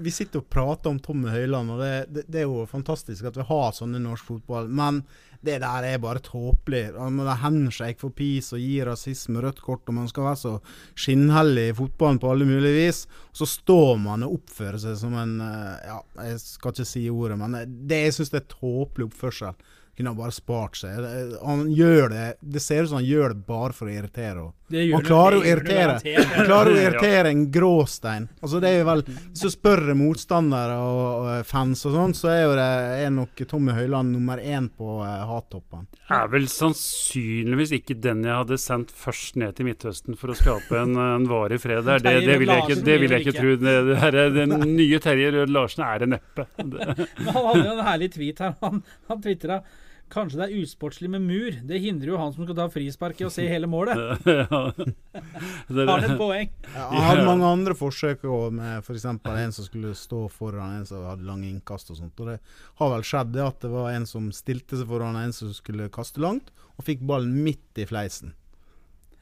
vi 0.00 0.12
sitter 0.14 0.42
og 0.42 0.48
prater 0.52 0.92
om 0.92 0.98
Tommy 1.02 1.30
Høiland, 1.32 1.72
og 1.74 1.80
det, 1.82 1.89
det, 2.08 2.26
det, 2.26 2.42
er 2.42 2.46
jo 2.48 2.66
fantastisk 2.68 3.26
at 3.28 3.38
vi 3.38 3.46
har 3.48 3.74
sånne 3.76 4.00
i 4.00 4.04
norsk 4.04 4.28
fotball. 4.28 4.68
Men 4.68 5.02
det 5.44 5.58
der 5.62 5.86
er 5.88 6.02
bare 6.02 6.20
tåpelig. 6.24 6.90
Man 6.98 7.24
er 7.24 7.40
handshake 7.40 8.00
for 8.02 8.12
peace 8.16 8.52
og 8.56 8.60
gir 8.60 8.90
rasisme 8.90 9.40
rødt 9.40 9.62
kort, 9.64 9.86
og 9.88 9.96
man 9.96 10.08
skal 10.10 10.28
være 10.28 10.40
så 10.42 10.54
skinnhellig 10.98 11.70
i 11.70 11.76
fotballen 11.78 12.20
på 12.20 12.32
alle 12.32 12.48
mulige 12.48 12.76
vis. 12.76 13.02
Så 13.32 13.48
står 13.48 13.96
man 14.02 14.26
og 14.26 14.40
oppfører 14.40 14.80
seg 14.82 14.98
som 15.00 15.16
en 15.18 15.36
eh, 15.44 15.90
Ja, 15.90 16.00
jeg 16.28 16.40
skal 16.44 16.74
ikke 16.74 16.88
si 16.92 17.06
ordet, 17.10 17.40
men 17.40 17.56
det, 17.88 18.04
jeg 18.06 18.16
syns 18.18 18.34
det 18.34 18.42
er 18.42 18.50
tåpelig 18.56 19.10
oppførsel 19.10 19.54
kunne 20.00 20.14
han 20.14 20.16
bare 20.16 20.32
spart 20.32 20.78
seg. 20.80 21.04
Han 21.44 21.66
gjør 21.76 22.06
det 22.08 22.26
Det 22.40 22.62
ser 22.64 22.86
ut 22.86 22.88
som 22.92 23.00
han 23.02 23.08
gjør 23.08 23.34
det 23.34 23.42
bare 23.44 23.74
for 23.76 23.90
å 23.90 23.92
irritere. 23.92 24.46
Han 24.70 25.04
klarer 25.04 25.40
å 25.40 25.44
irritere 25.46 25.96
Han 26.04 26.46
klarer 26.46 26.72
å 26.72 26.78
irritere 26.78 27.32
en 27.32 27.42
gråstein. 27.52 28.28
Altså 28.40 28.60
det 28.62 28.70
er 28.78 28.86
vel 28.86 29.02
Hvis 29.08 29.42
du 29.42 29.50
spør 29.52 29.82
motstandere 29.98 30.76
og, 30.84 31.00
og 31.24 31.48
fans 31.48 31.82
og 31.88 31.96
sånn, 31.96 32.14
så 32.16 32.30
er 32.32 32.40
jo 32.44 32.54
det 32.58 32.68
er 33.06 33.10
nok 33.14 33.42
Tommy 33.50 33.74
Høiland 33.74 34.14
nummer 34.14 34.40
én 34.42 34.68
på 34.76 35.00
uh, 35.02 35.24
hattoppene. 35.30 35.88
Det 36.06 36.20
er 36.20 36.30
vel 36.32 36.48
sannsynligvis 36.50 37.74
ikke 37.80 37.98
den 38.02 38.24
jeg 38.26 38.36
hadde 38.36 38.60
sendt 38.60 38.94
først 38.94 39.38
ned 39.40 39.56
til 39.58 39.68
Midtøsten 39.70 40.18
for 40.20 40.32
å 40.32 40.38
skape 40.38 40.78
en, 40.80 40.96
en 41.00 41.28
varig 41.30 41.60
fred 41.62 41.84
der. 41.86 42.02
Det, 42.04 42.16
det, 42.26 42.38
vil 42.42 42.54
jeg 42.54 42.66
ikke, 42.66 42.80
det 42.86 42.98
vil 43.02 43.16
jeg 43.16 43.26
ikke 43.26 43.36
tro. 43.38 43.58
Det, 43.60 43.76
det 43.90 44.00
her, 44.04 44.18
den 44.34 44.56
nye 44.76 45.02
Terje 45.02 45.34
Rød 45.36 45.54
Larsen 45.54 45.86
er 45.86 46.02
det 46.02 46.10
neppe. 46.16 46.46
Men 46.60 46.98
han 47.26 47.38
hadde 47.38 47.62
jo 47.64 47.76
en 47.76 47.86
herlig 47.86 48.10
tweet 48.16 48.42
her. 48.44 48.58
Han, 48.64 48.82
han 49.10 49.22
twitra 49.24 49.62
Kanskje 50.10 50.40
det 50.40 50.46
er 50.48 50.62
usportslig 50.64 51.08
med 51.12 51.22
mur. 51.22 51.54
Det 51.66 51.78
hindrer 51.82 52.10
jo 52.10 52.18
han 52.18 52.32
som 52.34 52.42
skal 52.42 52.56
ta 52.58 52.66
frisparket 52.72 53.28
og 53.28 53.32
se 53.34 53.44
hele 53.46 53.68
målet. 53.70 53.94
Har 54.26 55.92
han 55.92 56.06
et 56.08 56.16
poeng? 56.18 56.50
Ja, 56.74 56.88
han 56.90 57.06
hadde 57.06 57.26
mange 57.28 57.46
andre 57.46 57.76
forsøk 57.78 58.24
òg, 58.26 58.56
med 58.58 58.82
f.eks. 58.82 59.06
For 59.22 59.38
en 59.38 59.54
som 59.54 59.68
skulle 59.68 59.92
stå 59.98 60.24
foran 60.34 60.80
en 60.80 60.88
som 60.88 61.06
hadde 61.06 61.28
lange 61.28 61.46
innkast 61.46 61.92
og 61.94 62.00
sånt. 62.00 62.18
Og 62.18 62.32
det 62.32 62.40
har 62.80 62.92
vel 62.96 63.06
skjedd 63.06 63.30
det 63.36 63.44
at 63.46 63.62
det 63.62 63.70
var 63.70 63.92
en 63.92 64.08
som 64.10 64.32
stilte 64.34 64.80
seg 64.80 64.90
foran 64.90 65.18
en 65.20 65.36
som 65.36 65.54
skulle 65.54 65.90
kaste 65.94 66.22
langt, 66.22 66.50
og 66.74 66.86
fikk 66.88 67.06
ballen 67.06 67.36
midt 67.44 67.78
i 67.78 67.86
fleisen. 67.86 68.34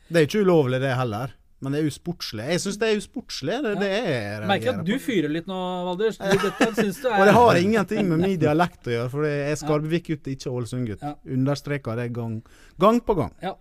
Det 0.08 0.22
er 0.22 0.30
ikke 0.30 0.46
ulovlig, 0.46 0.80
det 0.80 0.96
heller. 0.96 1.36
Men 1.58 1.74
det 1.74 1.80
er 1.80 1.88
usportslig. 1.90 2.44
Jeg 2.52 2.62
syns 2.62 2.76
det 2.78 2.88
er 2.88 3.00
usportslig. 3.00 3.54
Det, 3.64 3.70
ja. 3.74 3.78
det 3.80 3.88
er 3.98 4.44
Merker 4.46 4.76
at 4.76 4.84
du 4.86 4.92
fyrer 5.02 5.32
litt 5.32 5.48
nå, 5.50 5.58
Valdres. 5.88 6.20
Dette 6.44 6.68
syns 6.76 7.00
du 7.02 7.08
er 7.10 7.16
Og 7.18 7.26
det 7.26 7.34
har 7.34 7.58
ingenting 7.58 8.10
med 8.12 8.22
min 8.22 8.36
dialekt 8.38 8.86
å 8.86 8.94
gjøre, 8.94 9.12
for 9.14 9.26
jeg 9.26 9.46
er 9.46 9.58
Skarbevik-gutt, 9.58 10.28
ikke 10.34 10.52
Ålesund-gutt. 10.54 11.02
Ja. 11.02 11.16
Understreker 11.34 11.98
det 11.98 12.12
gang, 12.14 12.38
gang 12.78 13.02
på 13.02 13.18
gang. 13.18 13.34
Ja. 13.42 13.56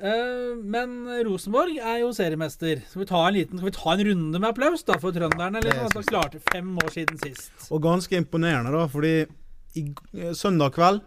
Uh, 0.00 0.56
men 0.56 1.04
Rosenborg 1.28 1.76
er 1.76 2.00
jo 2.02 2.10
seriemester. 2.16 2.82
Skal 2.88 3.04
vi 3.04 3.08
ta 3.12 3.22
en 3.28 3.36
liten, 3.36 3.62
vi 3.62 3.74
ta 3.76 3.94
en 3.94 4.04
runde 4.10 4.40
med 4.40 4.48
applaus 4.50 4.82
da 4.88 4.96
for 4.98 5.14
trønderne? 5.14 5.62
Liksom, 5.62 5.92
de 5.94 6.04
klarte 6.08 6.42
fem 6.50 6.72
år 6.82 6.90
siden 6.96 7.20
sist. 7.22 7.52
Og 7.70 7.84
ganske 7.84 8.18
imponerende, 8.18 8.74
da, 8.74 8.88
fordi 8.90 9.14
i, 9.78 9.86
søndag 10.34 10.74
kveld 10.74 11.04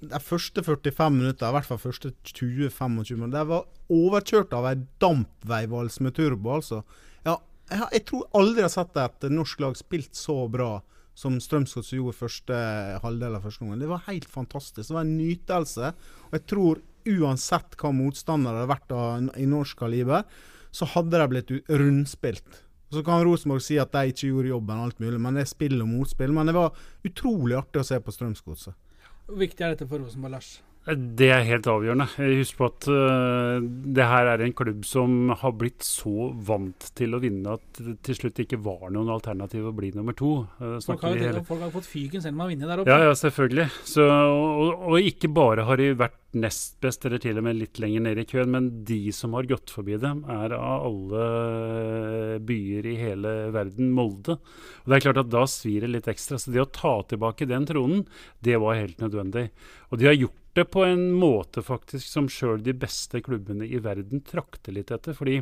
de 0.00 0.20
første 0.24 0.62
45 0.64 1.12
minutter, 1.12 1.48
i 1.48 1.56
hvert 1.56 1.68
fall 1.68 1.80
første 1.80 2.12
20-25 2.24 3.18
minutter, 3.18 3.36
de 3.36 3.50
var 3.50 3.66
overkjørt 3.92 4.54
av 4.56 4.68
ei 4.70 4.78
dampveivals 5.02 6.00
med 6.04 6.16
turbo, 6.16 6.54
altså. 6.56 6.80
Ja, 7.26 7.36
jeg, 7.68 7.82
jeg, 7.98 8.04
tror 8.08 8.28
aldri 8.40 8.62
jeg 8.62 8.70
har 8.70 8.76
sett 8.78 9.00
et 9.02 9.28
norsk 9.34 9.60
lag 9.60 9.76
spilt 9.78 10.16
så 10.16 10.38
bra 10.50 10.78
som 11.20 11.36
Strømsgods 11.42 11.92
gjorde 11.92 12.16
første 12.16 12.56
halvdel 13.02 13.36
av 13.36 13.44
første 13.44 13.66
gang. 13.66 13.80
Det 13.82 13.90
var 13.90 14.06
helt 14.06 14.28
fantastisk. 14.30 14.86
Det 14.88 14.96
var 14.96 15.04
en 15.04 15.18
nytelse. 15.18 15.92
Og 16.30 16.38
jeg 16.38 16.46
tror 16.48 16.80
uansett 17.10 17.76
hva 17.80 17.92
motstandere 17.96 18.62
hadde 18.62 18.70
vært 18.70 18.94
av, 18.96 19.28
i 19.36 19.48
norsk 19.48 19.82
kaliber, 19.82 20.24
så 20.72 20.88
hadde 20.94 21.20
de 21.20 21.28
blitt 21.32 21.52
rundspilt. 21.68 22.62
Så 22.90 23.04
kan 23.06 23.22
Rosenborg 23.22 23.62
si 23.62 23.76
at 23.78 23.92
de 23.94 24.10
ikke 24.10 24.30
gjorde 24.30 24.50
jobben, 24.50 24.80
alt 24.82 25.02
mulig, 25.02 25.18
men 25.22 25.36
det 25.36 25.44
er 25.44 25.50
spill 25.50 25.76
og 25.82 25.90
motspill. 25.90 26.32
Men 26.34 26.50
det 26.50 26.56
var 26.56 26.72
utrolig 27.06 27.58
artig 27.58 27.82
å 27.82 27.86
se 27.86 28.00
på 28.02 28.14
Strømsgodset. 28.14 28.74
Hvor 29.30 29.38
viktig 29.38 29.62
er 29.62 29.76
dette 29.76 29.86
for 29.86 30.02
Rosenborg, 30.02 30.32
Lars? 30.34 30.48
Det 30.88 31.26
er 31.28 31.42
helt 31.44 31.66
avgjørende. 31.68 32.06
Husk 32.40 32.56
på 32.56 32.68
at 32.70 32.86
uh, 32.88 33.60
det 33.60 34.06
her 34.08 34.30
er 34.32 34.40
en 34.46 34.54
klubb 34.56 34.86
som 34.88 35.28
har 35.42 35.52
blitt 35.60 35.84
så 35.84 36.30
vant 36.32 36.86
til 36.96 37.12
å 37.12 37.20
vinne 37.20 37.58
at 37.58 37.82
det 37.84 37.98
til 38.06 38.16
slutt 38.16 38.40
ikke 38.46 38.58
var 38.64 38.88
noen 38.88 39.10
alternativ 39.12 39.68
å 39.68 39.74
bli 39.76 39.92
nummer 39.92 40.16
to. 40.16 40.46
Uh, 40.56 40.78
folk, 40.80 41.04
har, 41.04 41.20
hele... 41.20 41.44
folk, 41.44 41.60
har, 41.66 41.74
fått 41.74 41.90
fyken 41.90 42.24
selv 42.24 42.32
om 42.32 42.40
de 42.40 42.46
har 42.46 42.52
vunnet 42.54 42.72
der 42.72 42.82
oppe. 42.82 42.96
Ja, 42.96 43.10
ja 43.10 43.18
selvfølgelig. 43.20 43.68
Så, 43.92 44.08
og, 44.08 44.88
og, 44.88 44.96
ikke 45.12 45.30
bare 45.36 45.68
har 45.68 45.82
de 45.82 45.92
vært 46.00 46.16
nest 46.40 46.78
best, 46.80 47.04
eller 47.04 47.20
til 47.20 47.36
og 47.42 47.44
med 47.44 47.58
litt 47.58 47.78
lenger 47.82 48.06
ned 48.06 48.22
i 48.22 48.26
køen, 48.32 48.52
men 48.54 48.72
de 48.86 49.00
som 49.12 49.36
har 49.36 49.48
gått 49.50 49.72
forbi 49.74 50.00
dem, 50.00 50.24
er 50.32 50.56
av 50.56 50.88
alle 50.88 52.40
byer 52.46 52.88
i 52.88 52.98
hele 53.02 53.36
verden 53.52 53.92
Molde. 53.92 54.40
Og 54.80 54.88
det 54.88 54.96
er 54.96 55.08
klart 55.10 55.24
at 55.26 55.32
Da 55.36 55.44
svir 55.50 55.84
det 55.84 55.92
litt 55.92 56.08
ekstra. 56.08 56.40
Så 56.40 56.54
det 56.54 56.64
å 56.64 56.70
ta 56.72 57.00
tilbake 57.10 57.50
den 57.50 57.68
tronen, 57.68 58.06
det 58.40 58.56
var 58.62 58.80
helt 58.80 59.02
nødvendig. 59.02 59.50
Og 59.90 60.00
de 60.00 60.08
har 60.08 60.16
gjort 60.16 60.39
det 60.58 60.66
på 60.74 60.82
en 60.84 61.12
måte 61.14 61.62
faktisk 61.62 62.08
som 62.10 62.28
sjøl 62.30 62.62
de 62.66 62.74
beste 62.74 63.20
klubbene 63.22 63.68
i 63.68 63.78
verden 63.82 64.22
trakter 64.26 64.74
litt 64.74 64.90
etter. 64.90 65.14
Fordi 65.14 65.40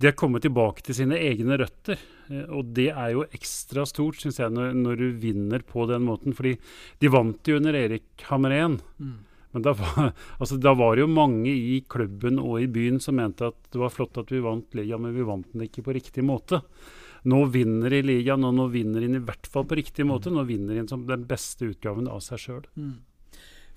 de 0.00 0.08
har 0.08 0.16
kommet 0.16 0.46
tilbake 0.46 0.84
til 0.84 0.96
sine 0.96 1.18
egne 1.20 1.58
røtter. 1.60 2.00
Eh, 2.30 2.46
og 2.48 2.72
det 2.76 2.88
er 2.94 3.10
jo 3.12 3.26
ekstra 3.28 3.84
stort, 3.88 4.22
syns 4.22 4.40
jeg, 4.40 4.52
når, 4.54 4.72
når, 4.78 5.02
du 5.02 5.18
vinner 5.20 5.64
på 5.66 5.84
den 5.90 6.06
måten. 6.08 6.36
Fordi 6.36 6.54
de 7.02 7.12
vant 7.12 7.50
jo 7.50 7.58
under 7.60 7.76
Erik 7.76 8.24
Hamrén. 8.30 8.78
Mm. 8.96 9.18
Men 9.52 9.66
da 9.66 9.74
var, 9.76 10.14
altså, 10.40 10.56
da 10.56 10.72
var, 10.78 10.96
det 10.96 11.04
jo 11.04 11.12
mange 11.12 11.52
i 11.52 11.82
klubben 11.84 12.40
og 12.40 12.62
i 12.62 12.70
byen 12.70 13.00
som 13.02 13.20
mente 13.20 13.50
at 13.50 13.60
det 13.74 13.82
var 13.82 13.92
flott 13.92 14.16
at 14.22 14.32
vi 14.32 14.40
vant 14.44 14.78
ligaen, 14.78 15.04
men 15.04 15.16
vi 15.16 15.26
vant 15.26 15.52
den 15.52 15.66
ikke 15.68 15.84
på 15.84 15.96
riktig 15.98 16.24
måte. 16.24 16.62
Nå 17.28 17.42
vinner 17.52 17.92
de 17.92 18.00
ligaen, 18.06 18.46
og 18.48 18.56
nå 18.56 18.70
vinner 18.72 19.04
de 19.04 19.18
i 19.18 19.24
hvert 19.28 19.48
fall 19.52 19.66
på 19.68 19.76
riktig 19.76 20.08
måte. 20.08 20.32
Nå 20.32 20.46
vinner 20.48 20.80
de 20.80 20.86
som 20.88 21.04
den 21.04 21.28
beste 21.28 21.68
utgaven 21.74 22.08
av 22.08 22.24
seg 22.24 22.40
sjøl. 22.40 22.64
Mm. 22.80 22.94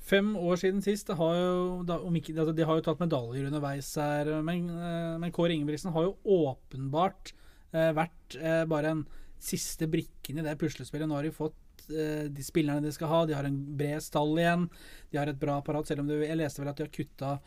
Fem 0.04 0.34
år 0.36 0.60
siden 0.60 0.84
sist. 0.84 1.08
Det 1.08 1.16
har 1.16 1.36
jo, 1.38 1.82
da, 1.88 1.98
ikke, 2.12 2.36
altså 2.36 2.54
de 2.56 2.66
har 2.68 2.80
jo 2.80 2.84
tatt 2.84 3.04
medaljer 3.04 3.48
underveis 3.48 3.94
her. 4.00 4.32
Men, 4.44 4.66
eh, 4.68 5.14
men 5.22 5.32
Kåre 5.36 5.56
Ingebrigtsen 5.56 5.94
har 5.96 6.10
jo 6.10 6.40
åpenbart 6.44 7.32
eh, 7.72 7.92
vært 7.96 8.40
eh, 8.40 8.64
bare 8.70 8.96
en 8.98 9.06
siste 9.44 9.88
brikken 9.92 10.42
i 10.42 10.46
det 10.46 10.58
puslespillet. 10.60 11.08
Nå 11.08 11.16
har 11.16 11.28
de 11.28 11.36
fått 11.36 11.88
eh, 11.88 12.28
de 12.28 12.44
spillerne 12.44 12.84
de 12.84 12.92
skal 12.96 13.12
ha. 13.12 13.22
De 13.30 13.38
har 13.38 13.48
en 13.48 13.62
bred 13.80 14.04
stall 14.04 14.36
igjen. 14.44 14.68
De 15.12 15.22
har 15.22 15.32
et 15.32 15.40
bra 15.40 15.62
apparat, 15.62 15.88
selv 15.88 16.04
om 16.04 16.12
det, 16.12 16.20
jeg 16.26 16.40
leste 16.42 16.64
vel 16.64 16.74
at 16.74 16.82
de 16.82 16.88
har 16.88 16.94
kutta 17.00 17.38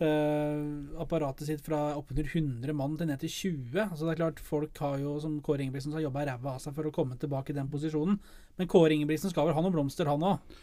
Uh, 0.00 0.96
apparatet 0.96 1.44
sitt 1.44 1.60
fra 1.60 1.90
oppunder 1.92 2.24
100 2.24 2.72
mann 2.72 2.94
til 2.96 3.10
ned 3.10 3.20
til 3.20 3.28
20. 3.34 3.74
Altså 3.82 4.06
det 4.06 4.14
er 4.14 4.20
klart 4.22 4.38
Folk 4.40 4.78
har 4.80 4.94
jo, 4.96 5.18
som 5.20 5.34
Kåre 5.44 5.60
Ingebrigtsen, 5.60 5.92
har 5.92 6.00
jobba 6.06 6.22
ræva 6.24 6.54
av 6.54 6.62
seg 6.62 6.72
for 6.72 6.88
å 6.88 6.92
komme 6.94 7.18
tilbake 7.20 7.52
i 7.52 7.58
den 7.58 7.68
posisjonen. 7.68 8.16
Men 8.56 8.70
Kåre 8.72 8.96
Ingebrigtsen 8.96 9.34
skal 9.34 9.50
vel 9.50 9.58
ha 9.58 9.60
noen 9.60 9.74
blomster, 9.74 10.08
han 10.08 10.24
òg? 10.24 10.56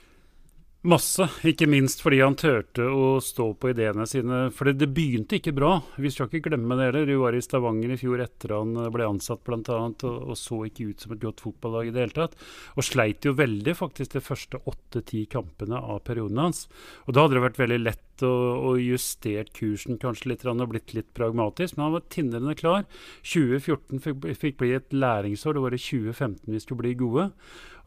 Masse, 0.87 1.25
ikke 1.43 1.65
minst 1.67 1.99
fordi 1.99 2.21
han 2.21 2.37
turte 2.39 2.85
å 2.87 3.17
stå 3.19 3.49
på 3.59 3.73
ideene 3.73 4.05
sine. 4.07 4.45
For 4.55 4.69
det, 4.69 4.77
det 4.79 4.87
begynte 4.95 5.35
ikke 5.35 5.51
bra. 5.57 5.73
Vi 5.99 6.07
skal 6.13 6.29
ikke 6.29 6.45
glemme 6.45 6.77
det 6.79 6.85
heller. 6.87 7.09
Du 7.09 7.17
var 7.19 7.35
i 7.35 7.41
Stavanger 7.43 7.91
i 7.91 7.97
fjor 7.99 8.23
etter 8.23 8.53
han 8.55 8.71
ble 8.93 9.09
ansatt 9.09 9.43
bl.a. 9.43 9.59
Og, 9.67 10.05
og 10.07 10.39
så 10.39 10.61
ikke 10.69 10.87
ut 10.93 11.03
som 11.03 11.11
et 11.11 11.25
godt 11.25 11.43
fotballag 11.43 11.89
i 11.89 11.91
det 11.91 12.05
hele 12.05 12.15
tatt. 12.15 12.39
Og 12.79 12.87
sleit 12.87 13.27
jo 13.27 13.35
veldig 13.35 13.75
faktisk 13.75 14.15
de 14.15 14.23
første 14.23 14.63
åtte-ti 14.63 15.25
kampene 15.33 15.81
av 15.81 16.05
perioden 16.07 16.39
hans. 16.45 16.69
Og 17.03 17.11
da 17.17 17.25
hadde 17.25 17.35
det 17.35 17.45
vært 17.49 17.63
veldig 17.65 17.81
lett 17.83 18.06
å, 18.25 18.33
og, 18.71 18.79
justert 18.81 19.51
kursen 19.57 19.99
kanskje 20.01 20.31
litt 20.31 20.45
og 20.47 20.63
blitt 20.71 20.93
litt 20.95 21.09
pragmatisk, 21.17 21.75
men 21.75 21.87
han 21.87 21.95
var 21.97 22.05
tindrende 22.13 22.55
klar. 22.57 22.87
2014 23.27 24.03
fikk, 24.05 24.29
fikk 24.41 24.57
bli 24.61 24.73
et 24.77 24.95
læringsår. 24.95 25.57
Det 25.57 25.65
var 25.65 25.75
i 25.75 25.81
2015 25.81 26.55
vi 26.55 26.63
skulle 26.63 26.85
bli 26.85 26.95
gode. 26.99 27.29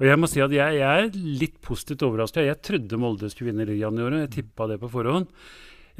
Og 0.00 0.06
jeg 0.08 0.20
må 0.20 0.30
si 0.30 0.40
at 0.44 0.54
jeg, 0.54 0.78
jeg 0.80 1.08
er 1.08 1.18
litt 1.42 1.58
positivt 1.64 2.06
overraska. 2.06 2.44
Jeg 2.44 2.62
trodde 2.64 3.00
Molde 3.00 3.28
skulle 3.32 3.52
vinne 3.52 3.68
ligaen 3.68 3.98
i 3.98 4.06
år. 4.06 4.22
Jeg 4.24 4.36
tippa 4.38 4.70
det 4.70 4.80
på 4.80 4.92
forhånd. 4.92 5.28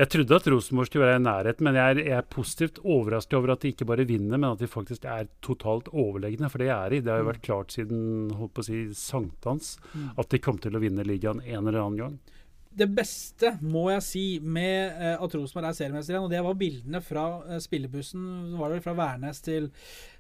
Jeg 0.00 0.08
trodde 0.14 0.37
at 0.38 0.46
Rosenborg 0.49 0.88
skulle 0.88 1.08
være 1.08 1.18
i 1.18 1.25
nærheten, 1.26 1.66
men 1.66 1.76
jeg 1.76 1.92
er, 1.92 1.99
jeg 2.06 2.16
er 2.16 2.28
positivt 2.32 2.78
overrasket 2.80 3.37
over 3.37 3.52
at 3.52 3.64
de 3.64 3.72
ikke 3.75 3.88
bare 3.90 4.06
vinner, 4.08 4.38
men 4.38 4.54
at 4.54 4.62
de 4.62 4.68
faktisk 4.70 5.04
er 5.04 5.28
totalt 5.44 5.90
overlegne. 5.92 6.49
For 6.49 6.62
det 6.62 6.70
er 6.72 6.94
de. 6.94 7.02
Det 7.04 7.12
har 7.12 7.20
jo 7.20 7.28
vært 7.28 7.44
klart 7.44 7.75
siden 7.76 8.30
holdt 8.38 8.54
på 8.56 8.64
å 8.64 8.68
si, 8.70 8.80
sankthans 8.96 9.75
mm. 9.92 10.06
at 10.22 10.30
de 10.32 10.40
kom 10.40 10.60
til 10.62 10.78
å 10.78 10.82
vinne 10.82 11.04
ligaen 11.04 11.42
en 11.44 11.66
eller 11.66 11.82
annen 11.82 12.00
gang 12.00 12.20
det 12.70 12.86
beste, 12.94 13.56
må 13.66 13.88
jeg 13.90 14.02
si, 14.06 14.24
med 14.42 14.94
uh, 14.94 15.24
at 15.24 15.34
Rosenborg 15.34 15.70
er 15.70 15.76
seriemester 15.76 16.14
igjen, 16.14 16.26
og 16.28 16.32
det 16.32 16.42
var 16.46 16.58
bildene 16.58 17.02
fra 17.02 17.26
uh, 17.42 17.58
spillebussen 17.62 18.56
var 18.60 18.74
det 18.74 18.82
fra 18.84 18.94
Værnes 18.98 19.42
til, 19.42 19.70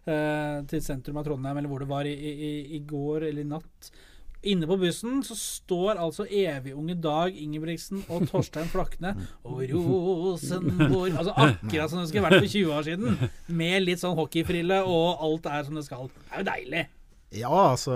uh, 0.08 0.60
til 0.70 0.82
sentrum 0.82 1.20
av 1.20 1.28
Trondheim, 1.28 1.60
eller 1.60 1.70
hvor 1.70 1.84
det 1.84 1.90
var 1.90 2.10
i, 2.10 2.14
i, 2.14 2.54
i, 2.76 2.82
går 2.86 3.28
eller 3.28 3.44
i 3.44 3.50
natt. 3.52 3.92
Inne 4.50 4.66
på 4.66 4.78
bussen 4.80 5.20
så 5.22 5.36
står 5.36 5.98
altså 6.00 6.24
evig-unge 6.24 6.94
Dag 7.04 7.36
Ingebrigtsen 7.36 8.00
og 8.08 8.24
Torstein 8.30 8.70
Flakne 8.72 9.10
og 9.44 9.58
Rosenborg 9.68 11.12
Altså 11.12 11.34
akkurat 11.36 11.92
som 11.92 12.00
det 12.00 12.06
skulle 12.08 12.24
vært 12.24 12.46
for 12.46 12.54
20 12.54 12.72
år 12.72 12.86
siden. 12.88 13.26
Med 13.52 13.84
litt 13.84 14.00
sånn 14.00 14.16
hockeyfrille, 14.16 14.80
og 14.88 15.20
alt 15.28 15.50
er 15.52 15.68
som 15.68 15.76
det 15.76 15.84
skal. 15.84 16.08
Det 16.08 16.32
er 16.32 16.40
jo 16.40 16.48
deilig. 16.48 16.86
Ja, 17.30 17.70
altså 17.70 17.94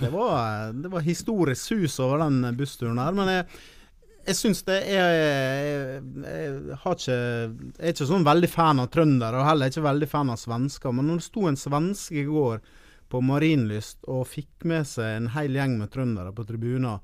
Det 0.00 0.08
var, 0.12 0.72
det 0.72 0.88
var 0.88 1.04
historisk 1.04 1.62
sus 1.62 1.98
over 2.00 2.22
den 2.24 2.56
bussturen 2.56 2.98
her. 2.98 3.12
Men 3.12 3.28
jeg, 3.28 3.46
jeg 4.30 4.38
syns 4.38 4.62
det 4.68 4.78
er 4.88 5.10
jeg, 5.12 6.02
jeg, 6.24 6.52
ikke, 6.78 7.16
jeg 7.16 7.84
er 7.84 7.94
ikke 7.94 8.08
sånn 8.08 8.28
veldig 8.28 8.50
fan 8.52 8.80
av 8.80 8.88
trøndere, 8.94 9.42
og 9.42 9.48
heller 9.50 9.72
ikke 9.72 9.84
veldig 9.84 10.08
fan 10.08 10.32
av 10.32 10.40
svensker. 10.40 10.94
Men 10.96 11.10
når 11.10 11.20
det 11.20 11.28
sto 11.28 11.44
en 11.50 11.60
svenske 11.60 12.22
i 12.22 12.28
går 12.28 12.62
på 13.10 13.20
Marienlyst 13.26 14.06
og 14.08 14.28
fikk 14.30 14.64
med 14.70 14.86
seg 14.88 15.16
en 15.18 15.32
hel 15.34 15.56
gjeng 15.58 15.76
med 15.80 15.90
trøndere 15.92 16.32
på 16.32 16.46
tribuner 16.48 17.00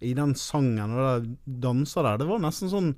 i 0.00 0.14
den 0.16 0.32
sangen 0.38 0.94
og 0.96 1.26
de 1.26 1.58
dansa 1.60 2.02
der, 2.06 2.22
det 2.22 2.28
var 2.30 2.40
nesten 2.42 2.72
sånn 2.72 2.94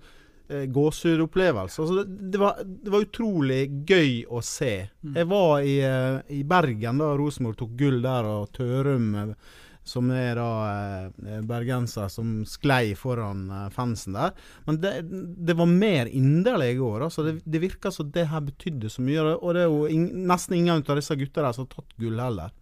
eh, 0.49 0.67
gåsehudopplevelse. 0.67 1.83
Altså 1.83 2.03
det, 2.03 2.31
det, 2.33 2.39
var, 2.39 2.63
det, 2.65 2.91
var, 2.91 3.09
utrolig 3.09 3.63
gøy 3.89 4.23
å 4.29 4.43
se. 4.45 4.89
Mm. 5.03 5.17
Jeg 5.17 5.29
var 5.33 5.67
i, 5.67 5.75
eh, 5.87 6.23
i 6.39 6.45
Bergen 6.49 7.03
da 7.03 7.13
Rosenborg 7.19 7.59
tok 7.61 7.75
gull 7.79 8.01
der, 8.05 8.29
og 8.29 8.53
Tørum, 8.57 9.13
eh, 9.19 9.59
som 9.85 10.11
er 10.15 10.39
da 10.39 10.49
eh, 10.71 11.41
bergenser, 11.47 12.07
som 12.13 12.43
sklei 12.47 12.95
foran 12.99 13.49
eh, 13.51 13.69
fansen 13.75 14.15
der. 14.19 14.35
Men 14.69 14.81
det, 14.83 14.95
det, 15.43 15.57
var 15.59 15.71
mer 15.71 16.11
inderlig 16.11 16.73
i 16.75 16.81
går. 16.81 17.07
Altså 17.09 17.27
det, 17.27 17.39
det 17.45 17.63
virka 17.63 17.91
som 17.95 18.11
det 18.15 18.29
her 18.31 18.45
betydde 18.47 18.91
så 18.93 19.03
mye. 19.03 19.27
Og 19.35 19.55
det 19.57 19.65
er 19.65 19.71
jo 19.71 19.87
in, 19.91 20.09
nesten 20.31 20.61
ingen 20.61 20.83
av 20.83 21.01
disse 21.01 21.19
gutta 21.19 21.45
der 21.45 21.57
som 21.57 21.67
har 21.67 21.75
tatt 21.75 21.97
gull 21.99 22.23
heller. 22.23 22.55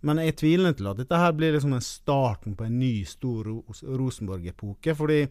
Men 0.00 0.22
jeg 0.22 0.38
tviler 0.40 0.72
til 0.72 0.88
at 0.88 1.00
dette 1.02 1.18
her 1.20 1.32
blir 1.36 1.52
liksom 1.52 1.74
en 1.76 1.84
starten 1.84 2.54
på 2.56 2.64
en 2.64 2.78
ny, 2.80 3.04
stor 3.04 3.50
Rosenborg-epoke. 3.84 4.94
fordi 4.96 5.26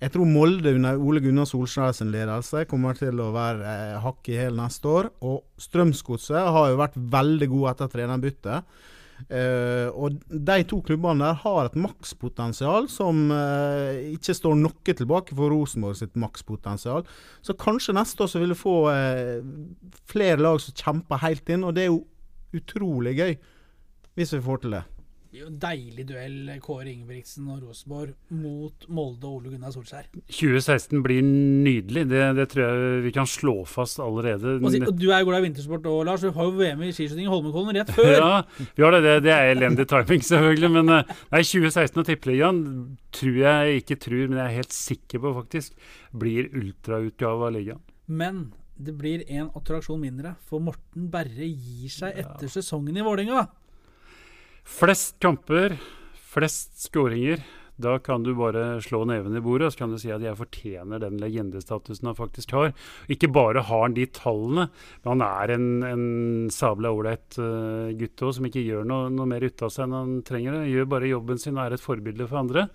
jeg 0.00 0.14
tror 0.14 0.28
Molde 0.28 0.72
under 0.78 0.96
Ole 0.96 1.20
Gunnar 1.20 1.48
Solskjær 1.48 1.92
sin 1.96 2.12
ledelse 2.12 2.64
kommer 2.68 2.96
til 2.96 3.20
å 3.20 3.32
være 3.34 3.66
eh, 3.68 3.98
hakk 4.00 4.30
i 4.32 4.38
hæl 4.40 4.56
neste 4.56 4.88
år. 4.88 5.10
Og 5.28 5.42
Strømsgodset 5.60 6.40
har 6.40 6.70
jo 6.70 6.78
vært 6.80 6.96
veldig 6.96 7.48
gode 7.52 7.74
etter 7.74 7.90
trenerbyttet. 7.92 8.70
Eh, 9.28 9.88
og 9.92 10.16
de 10.32 10.56
to 10.64 10.78
klubbene 10.86 11.26
der 11.26 11.40
har 11.42 11.68
et 11.68 11.76
makspotensial 11.76 12.88
som 12.88 13.26
eh, 13.34 14.14
ikke 14.14 14.36
står 14.38 14.56
noe 14.56 14.94
tilbake 14.96 15.36
for 15.36 15.52
Rosenborg 15.52 15.98
sitt 16.00 16.16
makspotensial. 16.20 17.04
Så 17.44 17.56
kanskje 17.60 17.96
neste 17.98 18.24
år 18.24 18.32
så 18.32 18.40
vil 18.40 18.54
du 18.54 18.58
få 18.58 18.78
eh, 18.94 19.44
flere 20.08 20.40
lag 20.40 20.62
som 20.64 20.78
kjemper 20.80 21.20
helt 21.26 21.52
inn, 21.52 21.66
og 21.68 21.76
det 21.76 21.84
er 21.84 21.92
jo 21.92 22.06
utrolig 22.56 23.14
gøy 23.20 23.36
hvis 24.16 24.32
vi 24.34 24.42
får 24.42 24.64
til 24.64 24.78
det 24.78 24.82
deilig 25.30 26.04
duell, 26.08 26.48
Kåre 26.62 26.90
Ingebrigtsen 26.90 27.46
og 27.52 27.60
Rosenborg 27.62 28.14
mot 28.34 28.86
Molde 28.90 29.28
og 29.28 29.36
Ole 29.38 29.52
Gunnar 29.52 29.70
Solskjær. 29.74 30.08
2016 30.26 31.04
blir 31.04 31.22
nydelig. 31.22 32.06
Det, 32.10 32.22
det, 32.38 32.46
tror 32.50 32.64
jeg 32.66 33.04
vi 33.04 33.12
kan 33.14 33.28
slå 33.30 33.54
fast 33.68 34.02
allerede. 34.02 34.56
Og, 34.58 34.66
og 34.74 34.98
Du 34.98 35.06
er 35.14 35.24
glad 35.26 35.38
i 35.38 35.46
vintersport 35.46 35.86
òg, 35.86 36.00
Lars. 36.08 36.24
Du 36.26 36.34
har 36.34 36.48
jo 36.48 36.56
VM 36.58 36.82
i 36.82 36.90
skiskyting 36.90 37.28
i 37.28 37.30
Holmenkollen 37.30 37.78
rett 37.78 37.92
før. 37.94 38.12
ja, 38.18 38.32
vi 38.74 38.86
har 38.86 38.96
det. 38.96 39.02
Det, 39.06 39.14
det 39.28 39.34
er 39.36 39.52
elendig 39.54 39.86
timing, 39.92 40.26
selvfølgelig. 40.26 40.72
Men 40.78 40.94
eh, 40.96 41.14
nei, 41.36 41.44
2016 41.46 42.02
og 42.02 42.10
Tippeligaen 42.10 42.64
tror 43.14 43.40
jeg 43.44 43.84
ikke 43.84 44.00
tror, 44.02 44.26
men 44.26 44.42
jeg 44.42 44.46
er 44.48 44.58
helt 44.58 44.74
sikker 44.74 45.22
på 45.22 45.36
faktisk 45.38 45.90
blir 46.10 46.50
ultrautgave 46.50 47.46
av 47.46 47.54
ligaen. 47.54 47.86
Men 48.10 48.48
det 48.80 48.96
blir 48.98 49.22
en 49.28 49.50
attraksjon 49.54 50.00
mindre, 50.00 50.34
for 50.48 50.62
Morten 50.64 51.06
Berre 51.12 51.46
gir 51.46 51.90
seg 51.92 52.18
etter 52.18 52.50
sesongen 52.50 52.96
i 52.96 53.04
Vålerenga. 53.04 53.46
Flest 54.70 55.18
kamper, 55.20 55.74
flest 56.14 56.78
skåringer. 56.86 57.42
Da 57.80 57.98
kan 57.98 58.22
du 58.22 58.34
bare 58.36 58.80
slå 58.84 59.02
neven 59.08 59.36
i 59.36 59.40
bordet 59.40 59.70
og 59.70 59.72
så 59.72 59.80
kan 59.80 59.92
du 59.92 59.98
si 60.00 60.10
at 60.12 60.22
jeg 60.24 60.36
fortjener 60.36 61.00
den 61.00 61.16
legendestatusen 61.20 62.10
han 62.10 62.16
faktisk 62.18 62.52
har. 62.56 62.74
Ikke 63.12 63.30
bare 63.32 63.64
har 63.64 63.86
han 63.86 63.96
de 63.96 64.04
tallene, 64.12 64.66
men 65.02 65.10
han 65.14 65.24
er 65.26 65.54
en, 65.54 65.66
en 65.88 66.04
sabla 66.52 66.92
ålreit 66.92 67.38
uh, 67.40 67.88
gutt 67.96 68.24
òg, 68.26 68.34
som 68.36 68.48
ikke 68.50 68.64
gjør 68.66 68.84
noe, 68.88 69.08
noe 69.14 69.28
mer 69.30 69.46
ut 69.46 69.64
av 69.64 69.72
seg 69.72 69.86
enn 69.86 69.96
han 69.96 70.14
trenger. 70.28 70.58
det. 70.58 70.70
Gjør 70.74 70.92
bare 70.92 71.12
jobben 71.12 71.40
sin 71.40 71.56
og 71.56 71.64
er 71.64 71.76
et 71.76 71.84
forbilde 71.84 72.28
for 72.28 72.42
andre. 72.42 72.66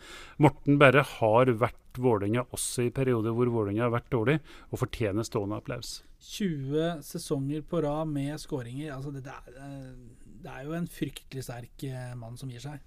Morten 0.42 0.82
Berre 0.82 1.06
har 1.16 1.54
vært 1.54 1.82
Vålerenga 2.02 2.44
også 2.52 2.90
i 2.90 2.92
perioder 2.92 3.32
hvor 3.32 3.48
Vålerenga 3.54 3.86
har 3.86 3.94
vært 3.94 4.12
dårlig, 4.12 4.40
og 4.74 4.82
fortjener 4.82 5.28
stående 5.28 5.62
applaus. 5.62 6.00
20 6.26 7.06
sesonger 7.06 7.62
på 7.70 7.82
rad 7.86 8.10
med 8.10 8.42
skåringer. 8.42 8.96
Altså 8.98 9.14
det, 9.14 9.24
der 9.30 9.54
er, 9.54 9.62
eh, 9.70 10.25
det, 10.46 10.54
er, 10.54 10.66
jo 10.68 10.76
en 10.78 10.88
fryktelig 10.88 11.46
sterk 11.48 11.88
eh, 11.88 12.12
mann 12.18 12.38
som 12.38 12.52
gir 12.52 12.62
seg. 12.62 12.82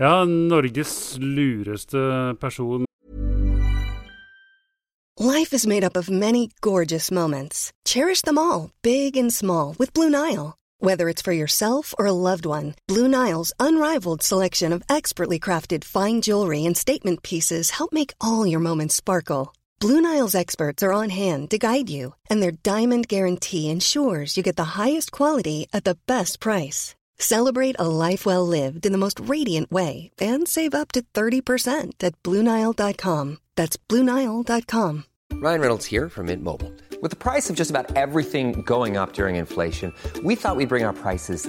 Ja, 0.00 0.24
Norges 0.24 1.18
lureste 1.20 2.00
person. 2.40 2.86
Life 5.20 5.52
is 5.52 5.66
made 5.66 5.84
up 5.84 5.96
of 5.96 6.08
many 6.08 6.48
gorgeous 6.62 7.10
moments. 7.10 7.70
Cherish 7.84 8.22
them 8.22 8.38
all, 8.38 8.70
big 8.80 9.18
and 9.18 9.30
small, 9.30 9.76
with 9.78 9.92
Blue 9.92 10.08
Nile. 10.08 10.56
Whether 10.78 11.10
it's 11.10 11.20
for 11.20 11.32
yourself 11.32 11.94
or 11.98 12.06
a 12.06 12.12
loved 12.12 12.46
one, 12.46 12.74
Blue 12.88 13.06
Nile's 13.06 13.52
unrivaled 13.60 14.22
selection 14.22 14.72
of 14.72 14.82
expertly 14.88 15.38
crafted 15.38 15.84
fine 15.84 16.22
jewelry 16.22 16.64
and 16.64 16.74
statement 16.74 17.22
pieces 17.22 17.72
help 17.72 17.92
make 17.92 18.14
all 18.18 18.46
your 18.46 18.60
moments 18.60 18.94
sparkle. 18.94 19.52
Blue 19.80 20.02
Nile's 20.02 20.34
experts 20.34 20.82
are 20.82 20.92
on 20.92 21.08
hand 21.08 21.48
to 21.48 21.58
guide 21.58 21.88
you, 21.88 22.14
and 22.28 22.42
their 22.42 22.50
diamond 22.50 23.08
guarantee 23.08 23.70
ensures 23.70 24.36
you 24.36 24.42
get 24.42 24.56
the 24.56 24.76
highest 24.76 25.10
quality 25.10 25.68
at 25.72 25.84
the 25.84 25.96
best 26.06 26.38
price. 26.38 26.94
Celebrate 27.18 27.76
a 27.78 27.88
life 27.88 28.26
well 28.26 28.46
lived 28.46 28.84
in 28.84 28.92
the 28.92 28.98
most 28.98 29.18
radiant 29.18 29.72
way 29.72 30.10
and 30.20 30.46
save 30.46 30.74
up 30.74 30.92
to 30.92 31.02
30% 31.14 32.04
at 32.04 32.22
BlueNile.com. 32.22 33.38
That's 33.56 33.78
BlueNile.com. 33.88 35.04
Ryan 35.32 35.60
Reynolds 35.62 35.86
here 35.86 36.10
from 36.10 36.26
Mint 36.26 36.44
Mobile. 36.44 36.74
With 37.00 37.10
the 37.10 37.16
price 37.16 37.48
of 37.48 37.56
just 37.56 37.70
about 37.70 37.96
everything 37.96 38.60
going 38.60 38.98
up 38.98 39.14
during 39.14 39.36
inflation, 39.36 39.94
we 40.22 40.34
thought 40.34 40.56
we'd 40.56 40.68
bring 40.68 40.84
our 40.84 40.92
prices 40.92 41.48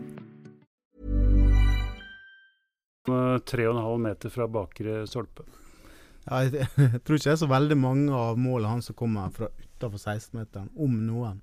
Eh, 3.09 3.37
Tre 3.49 3.65
og 3.67 3.73
en 3.77 3.81
halv 3.85 4.01
meter 4.03 4.29
fra 4.33 4.45
bakre 4.51 5.01
stolpe. 5.09 5.45
Ja, 6.27 6.43
jeg, 6.45 6.67
jeg 6.77 7.01
tror 7.01 7.17
ikke 7.17 7.29
det 7.31 7.33
er 7.33 7.41
så 7.41 7.49
veldig 7.49 7.77
mange 7.81 8.13
av 8.13 8.37
målene 8.37 8.75
hans 8.75 8.91
som 8.91 8.97
kommer 8.99 9.31
fra 9.33 9.49
utafor 9.57 9.97
16-meteren, 9.97 10.69
om 10.77 10.99
noen. 11.07 11.39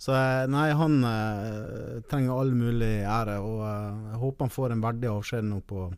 Så 0.00 0.14
eh, 0.16 0.46
nei, 0.50 0.70
han 0.74 0.96
eh, 1.06 2.00
trenger 2.10 2.32
all 2.40 2.54
mulig 2.56 2.94
ære, 3.04 3.36
og 3.44 3.60
eh, 3.68 4.00
jeg 4.14 4.22
håper 4.24 4.46
han 4.48 4.54
får 4.56 4.74
en 4.74 4.84
verdig 4.88 5.10
avskjed 5.12 5.48
nå 5.50 5.60
på 5.68 5.90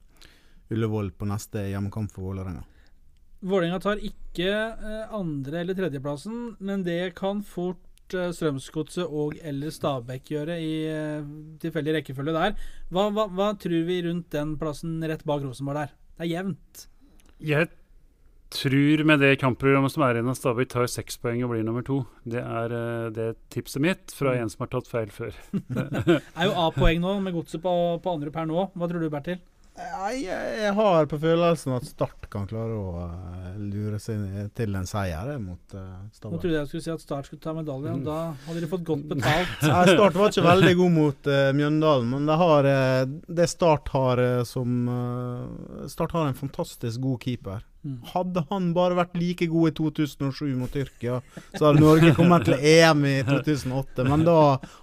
Ullevål 0.74 1.12
på 1.14 1.28
neste 1.30 1.62
hjemmekamp 1.70 2.10
for 2.12 2.32
Vålerenga. 2.32 2.64
Vålerenga 3.44 3.78
tar 3.84 4.00
ikke 4.02 4.50
eh, 4.50 5.14
andre- 5.14 5.60
eller 5.62 5.78
tredjeplassen, 5.78 6.56
men 6.64 6.82
det 6.86 7.14
kan 7.20 7.44
fort 7.46 7.78
eh, 8.12 8.32
Strømsgodset 8.36 9.06
og 9.06 9.38
eller 9.40 9.72
Stabæk 9.72 10.34
gjøre 10.34 10.58
i 10.60 10.74
tilfeldig 11.62 11.94
rekkefølge 12.00 12.34
der. 12.36 12.58
Hva, 12.92 13.08
hva, 13.14 13.24
hva 13.32 13.48
tror 13.60 13.86
vi 13.88 14.02
rundt 14.04 14.28
den 14.34 14.58
plassen 14.60 14.98
rett 15.00 15.24
bak 15.24 15.46
Rosenborg 15.46 15.80
der? 15.80 15.96
Det 16.18 16.26
er 16.26 16.32
jevnt. 16.34 16.84
Jeg 17.44 17.70
tror 18.54 19.02
med 19.08 19.24
det 19.24 19.32
kampprogrammet 19.40 19.90
som 19.90 20.04
er 20.06 20.18
igjen 20.18 20.30
at 20.30 20.38
Stabæk 20.38 20.70
tar 20.74 20.90
seks 20.90 21.16
poeng 21.22 21.40
og 21.46 21.54
blir 21.54 21.64
nummer 21.66 21.86
to. 21.86 22.02
Det 22.28 22.44
er 22.44 22.76
det 23.16 23.30
tipset 23.54 23.82
mitt 23.82 24.14
fra 24.14 24.36
en 24.38 24.52
som 24.52 24.66
har 24.66 24.74
tatt 24.76 24.90
feil 24.90 25.10
før. 25.14 25.34
Er 26.36 26.50
jo 26.50 26.54
A-poeng 26.68 27.02
nå 27.02 27.16
med 27.24 27.34
godset 27.34 27.64
på, 27.64 27.74
på 28.04 28.14
andre 28.14 28.34
per 28.34 28.46
nå. 28.50 28.68
Hva 28.76 28.90
tror 28.90 29.02
du, 29.02 29.10
Bertil? 29.10 29.40
Jeg, 29.74 30.20
jeg 30.62 30.70
har 30.76 31.08
på 31.10 31.18
følelsen 31.18 31.72
at 31.74 31.86
Start 31.88 32.28
kan 32.30 32.44
klare 32.46 32.76
å 32.78 33.06
eh, 33.08 33.56
lure 33.58 33.98
seg 33.98 34.52
til 34.54 34.76
en 34.78 34.86
seier 34.86 35.32
eh, 35.32 35.40
mot 35.42 35.74
uh, 35.74 36.04
Nå 36.30 36.38
trodde 36.38 36.54
jeg 36.54 36.68
skulle 36.70 36.84
si 36.84 36.92
at 36.92 37.02
Start 37.02 37.26
skulle 37.26 37.42
ta 37.42 37.56
medalje, 37.56 37.90
og 37.96 38.04
da 38.06 38.18
hadde 38.46 38.62
de 38.62 38.70
fått 38.70 38.84
godt 38.86 39.08
betalt. 39.10 39.56
Nei, 39.66 39.96
Start 39.96 40.18
var 40.20 40.30
ikke 40.30 40.46
veldig 40.46 40.74
god 40.78 40.94
mot 40.94 41.30
uh, 41.30 41.50
Mjøndalen, 41.58 42.06
men 42.14 42.30
det, 42.30 42.38
har, 42.44 42.70
uh, 42.70 43.34
det 43.40 43.50
Start 43.50 43.90
har 43.96 44.22
uh, 44.22 44.44
som 44.46 44.86
uh, 44.86 45.88
Start 45.90 46.14
har 46.14 46.30
en 46.30 46.38
fantastisk 46.38 47.02
god 47.02 47.26
keeper. 47.26 47.66
Mm. 47.84 47.98
Hadde 48.14 48.44
han 48.48 48.70
bare 48.76 48.96
vært 48.96 49.16
like 49.20 49.46
god 49.52 49.68
i 49.68 49.74
2007 49.76 50.54
mot 50.56 50.72
Tyrkia, 50.72 51.18
så 51.52 51.66
hadde 51.66 51.82
Norge 51.82 52.14
kommet 52.16 52.46
til 52.48 52.56
EM 52.56 53.04
i 53.10 53.18
2008, 53.28 54.06
men 54.08 54.24
da 54.24 54.38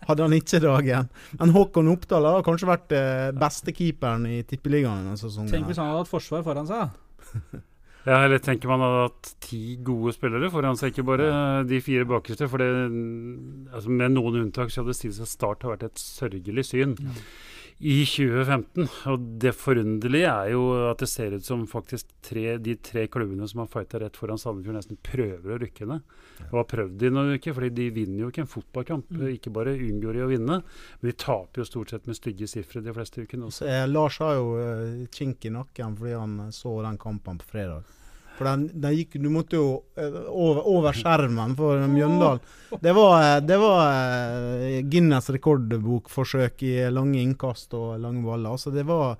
hadde 0.06 0.28
han 0.28 0.38
ikke 0.38 0.62
dagen. 0.62 1.10
Men 1.40 1.56
Håkon 1.56 1.90
Oppdal 1.96 2.30
har 2.30 2.46
kanskje 2.46 2.70
vært 2.70 2.94
uh, 2.94 3.32
beste 3.42 3.74
keeperen 3.74 4.30
i 4.30 4.44
Tippeligaen 4.46 5.08
denne 5.08 5.18
sesongen. 5.18 5.50
Tenk 5.50 5.72
hvis 5.72 5.82
han 5.82 5.90
hadde 5.90 6.06
hatt 6.06 6.14
forsvar 6.14 6.46
foran 6.46 6.70
seg. 6.70 6.94
Ja, 8.02 8.24
eller 8.26 8.40
tenker 8.42 8.66
man 8.72 8.82
hadde 8.82 9.02
hatt 9.04 9.28
ti 9.46 9.76
gode 9.86 10.10
spillere 10.16 10.48
foran 10.50 10.78
seg, 10.80 10.90
ikke 10.90 11.06
bare 11.06 11.28
eh, 11.30 11.58
de 11.70 11.78
fire 11.86 12.08
bakerste. 12.10 12.48
For 12.50 12.58
det, 12.58 12.70
altså 13.70 13.94
med 13.94 14.16
noen 14.16 14.40
unntak 14.40 14.74
så 14.74 14.82
hadde 14.82 14.96
Stilsa 14.98 15.28
Start 15.30 15.62
har 15.68 15.76
vært 15.76 15.86
et 15.92 16.02
sørgelig 16.02 16.66
syn 16.72 16.96
i 17.82 18.02
2015. 18.06 18.88
Og 19.12 19.24
det 19.41 19.54
forunderlige 19.58 20.30
er 20.30 20.52
jo 20.54 20.63
at 20.89 21.02
det 21.02 21.10
ser 21.10 21.34
ut 21.34 21.46
som 21.46 21.63
faktisk 21.70 22.12
tre, 22.24 22.58
de 22.62 22.76
tre 22.78 23.08
klubbene 23.12 23.48
som 23.50 23.63
har 23.63 23.70
fighta 23.74 24.02
rett 24.04 24.20
foran 24.20 24.39
Sandefjord, 24.41 24.78
nesten 24.78 25.00
prøver 25.02 25.56
å 25.56 25.60
rykke 25.62 25.88
ned. 25.89 26.17
Og 26.52 26.60
har 26.60 26.67
prøvd 26.70 27.00
det 27.02 27.10
i 27.10 27.15
noen 27.15 27.38
uker, 27.38 27.56
fordi 27.58 27.72
de 27.80 27.88
vinner 27.96 28.24
jo 28.24 28.32
ikke 28.32 28.46
en 28.46 28.52
fotballkamp. 28.52 29.15
Ikke 29.32 29.54
bare 29.54 29.78
unngår 29.78 30.20
de 30.20 30.26
å 30.26 30.30
vinne, 30.32 30.60
men 30.62 31.10
de 31.10 31.17
taper 31.26 31.63
jo 31.63 31.70
stort 31.70 31.96
sett 31.96 32.10
med 32.10 32.20
stygge 32.20 32.50
sifre 32.52 32.84
de 32.86 32.94
fleste 32.96 33.26
ukene 33.26 33.50
også. 33.50 33.65
Eh, 33.70 33.88
Lars 33.89 34.22
har 34.22 34.38
jo 34.38 34.54
eh, 34.62 35.08
kink 35.13 35.50
i 35.50 35.54
nakken 35.54 35.98
fordi 35.98 36.15
han 36.17 36.38
så 36.56 36.78
den 36.86 37.02
kampen 37.02 37.41
på 37.41 37.50
fredag. 37.56 37.98
For 38.41 38.49
den, 38.49 38.63
den 38.82 38.95
gikk, 38.97 39.19
Du 39.21 39.30
måtte 39.30 39.60
jo 39.60 39.67
eh, 39.95 40.15
over, 40.34 40.63
over 40.65 40.97
skjermen 40.97 41.54
for 41.58 41.84
Mjøndalen. 41.91 42.41
Det 42.82 42.93
var, 42.97 43.13
eh, 43.21 43.41
det 43.45 43.60
var 43.62 43.84
eh, 43.93 44.80
Guinness 44.89 45.30
rekordbokforsøk 45.30 46.65
i 46.65 46.73
lange 46.89 47.21
innkast 47.21 47.75
og 47.77 47.99
lange 48.01 48.25
baller. 48.25 48.58
Altså 48.58 48.73
det 48.73 48.88
var 48.89 49.19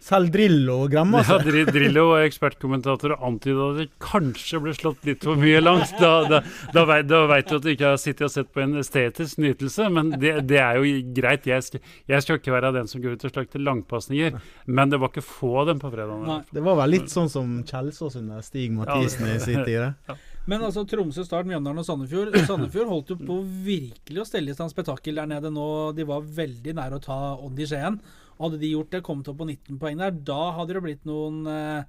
Selv 0.00 0.30
Drillo 0.32 0.86
grammer 0.88 1.22
seg. 1.28 1.42
Ja, 1.44 1.64
Drillo 1.68 2.06
og 2.14 2.22
ekspertkommentator 2.24 3.12
antyda 3.20 3.66
at 3.74 3.80
det 3.82 3.86
kanskje 4.00 4.60
ble 4.64 4.72
slått 4.72 5.04
litt 5.04 5.26
for 5.28 5.36
mye 5.36 5.60
langt. 5.60 5.92
Da, 6.00 6.12
da, 6.30 6.38
da, 6.72 6.84
vei- 6.88 7.02
da 7.04 7.18
veit 7.28 7.50
du 7.50 7.58
at 7.58 7.66
du 7.66 7.68
ikke 7.74 7.90
har 7.92 8.00
sittet 8.00 8.24
og 8.28 8.32
sett 8.32 8.48
på 8.54 8.62
en 8.64 8.78
estetisk 8.80 9.38
nytelse, 9.44 9.90
men 9.92 10.14
det, 10.16 10.32
det 10.48 10.56
er 10.64 10.80
jo 10.80 10.94
greit. 11.20 11.44
Jeg 11.50 11.66
skal, 11.66 11.84
jeg 12.08 12.24
skal 12.24 12.40
ikke 12.40 12.54
være 12.56 12.72
den 12.78 12.88
som 12.88 13.04
går 13.04 13.18
ut 13.18 13.26
og 13.28 13.34
slakter 13.34 13.60
langpasninger, 13.66 14.40
men 14.72 14.90
det 14.94 15.02
var 15.04 15.12
ikke 15.12 15.26
få 15.28 15.52
av 15.62 15.68
dem 15.74 15.82
på 15.84 15.92
fredag. 15.92 16.24
Nei. 16.26 16.40
Det 16.56 16.64
var 16.64 16.80
vel 16.80 16.94
litt 16.96 17.12
sånn 17.12 17.28
som 17.32 17.58
Kjelsås 17.68 18.16
under 18.22 18.40
Stig 18.46 18.72
Mathisen 18.76 19.28
i 19.28 19.38
sin 19.44 19.62
tid. 19.68 19.90
Men 20.50 20.62
altså 20.64 20.82
Tromsø, 20.88 21.20
Start, 21.22 21.44
Mjøndalen 21.46 21.82
og 21.82 21.84
Sandefjord 21.86 22.32
Sandefjord 22.48 22.88
holdt 22.88 23.10
jo 23.12 23.16
på 23.20 23.34
virkelig 23.66 24.22
å 24.22 24.24
stelle 24.26 24.50
i 24.50 24.56
stand 24.56 24.72
spetakkel 24.72 25.20
der 25.20 25.28
nede 25.28 25.50
nå. 25.52 25.66
De 25.94 26.06
var 26.08 26.24
veldig 26.24 26.72
nære 26.78 26.96
å 26.96 27.02
ta 27.04 27.18
Odd 27.36 27.60
i 27.60 27.66
Skien. 27.68 27.98
Hadde 28.40 28.60
de 28.60 28.72
gjort 28.72 28.90
det, 28.94 29.02
kommet 29.06 29.28
opp 29.30 29.38
på 29.40 29.48
19 29.48 29.78
poeng 29.80 30.00
der, 30.00 30.14
da 30.32 30.40
hadde 30.56 30.76
det 30.76 30.84
blitt 30.84 31.08
noen 31.08 31.42
eh, 31.50 31.82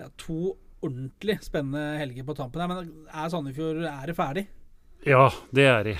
ja, 0.00 0.08
to 0.20 0.54
ordentlig 0.80 1.36
spennende 1.44 2.00
helger 2.00 2.24
på 2.24 2.36
tampen. 2.38 2.62
her, 2.62 2.70
Men 2.70 3.10
er 3.12 3.28
Sandefjord 3.32 3.84
er 3.84 4.08
det 4.08 4.16
ferdig? 4.16 4.46
Ja, 5.04 5.26
det 5.52 5.66
er 5.68 5.84
de. 5.84 5.94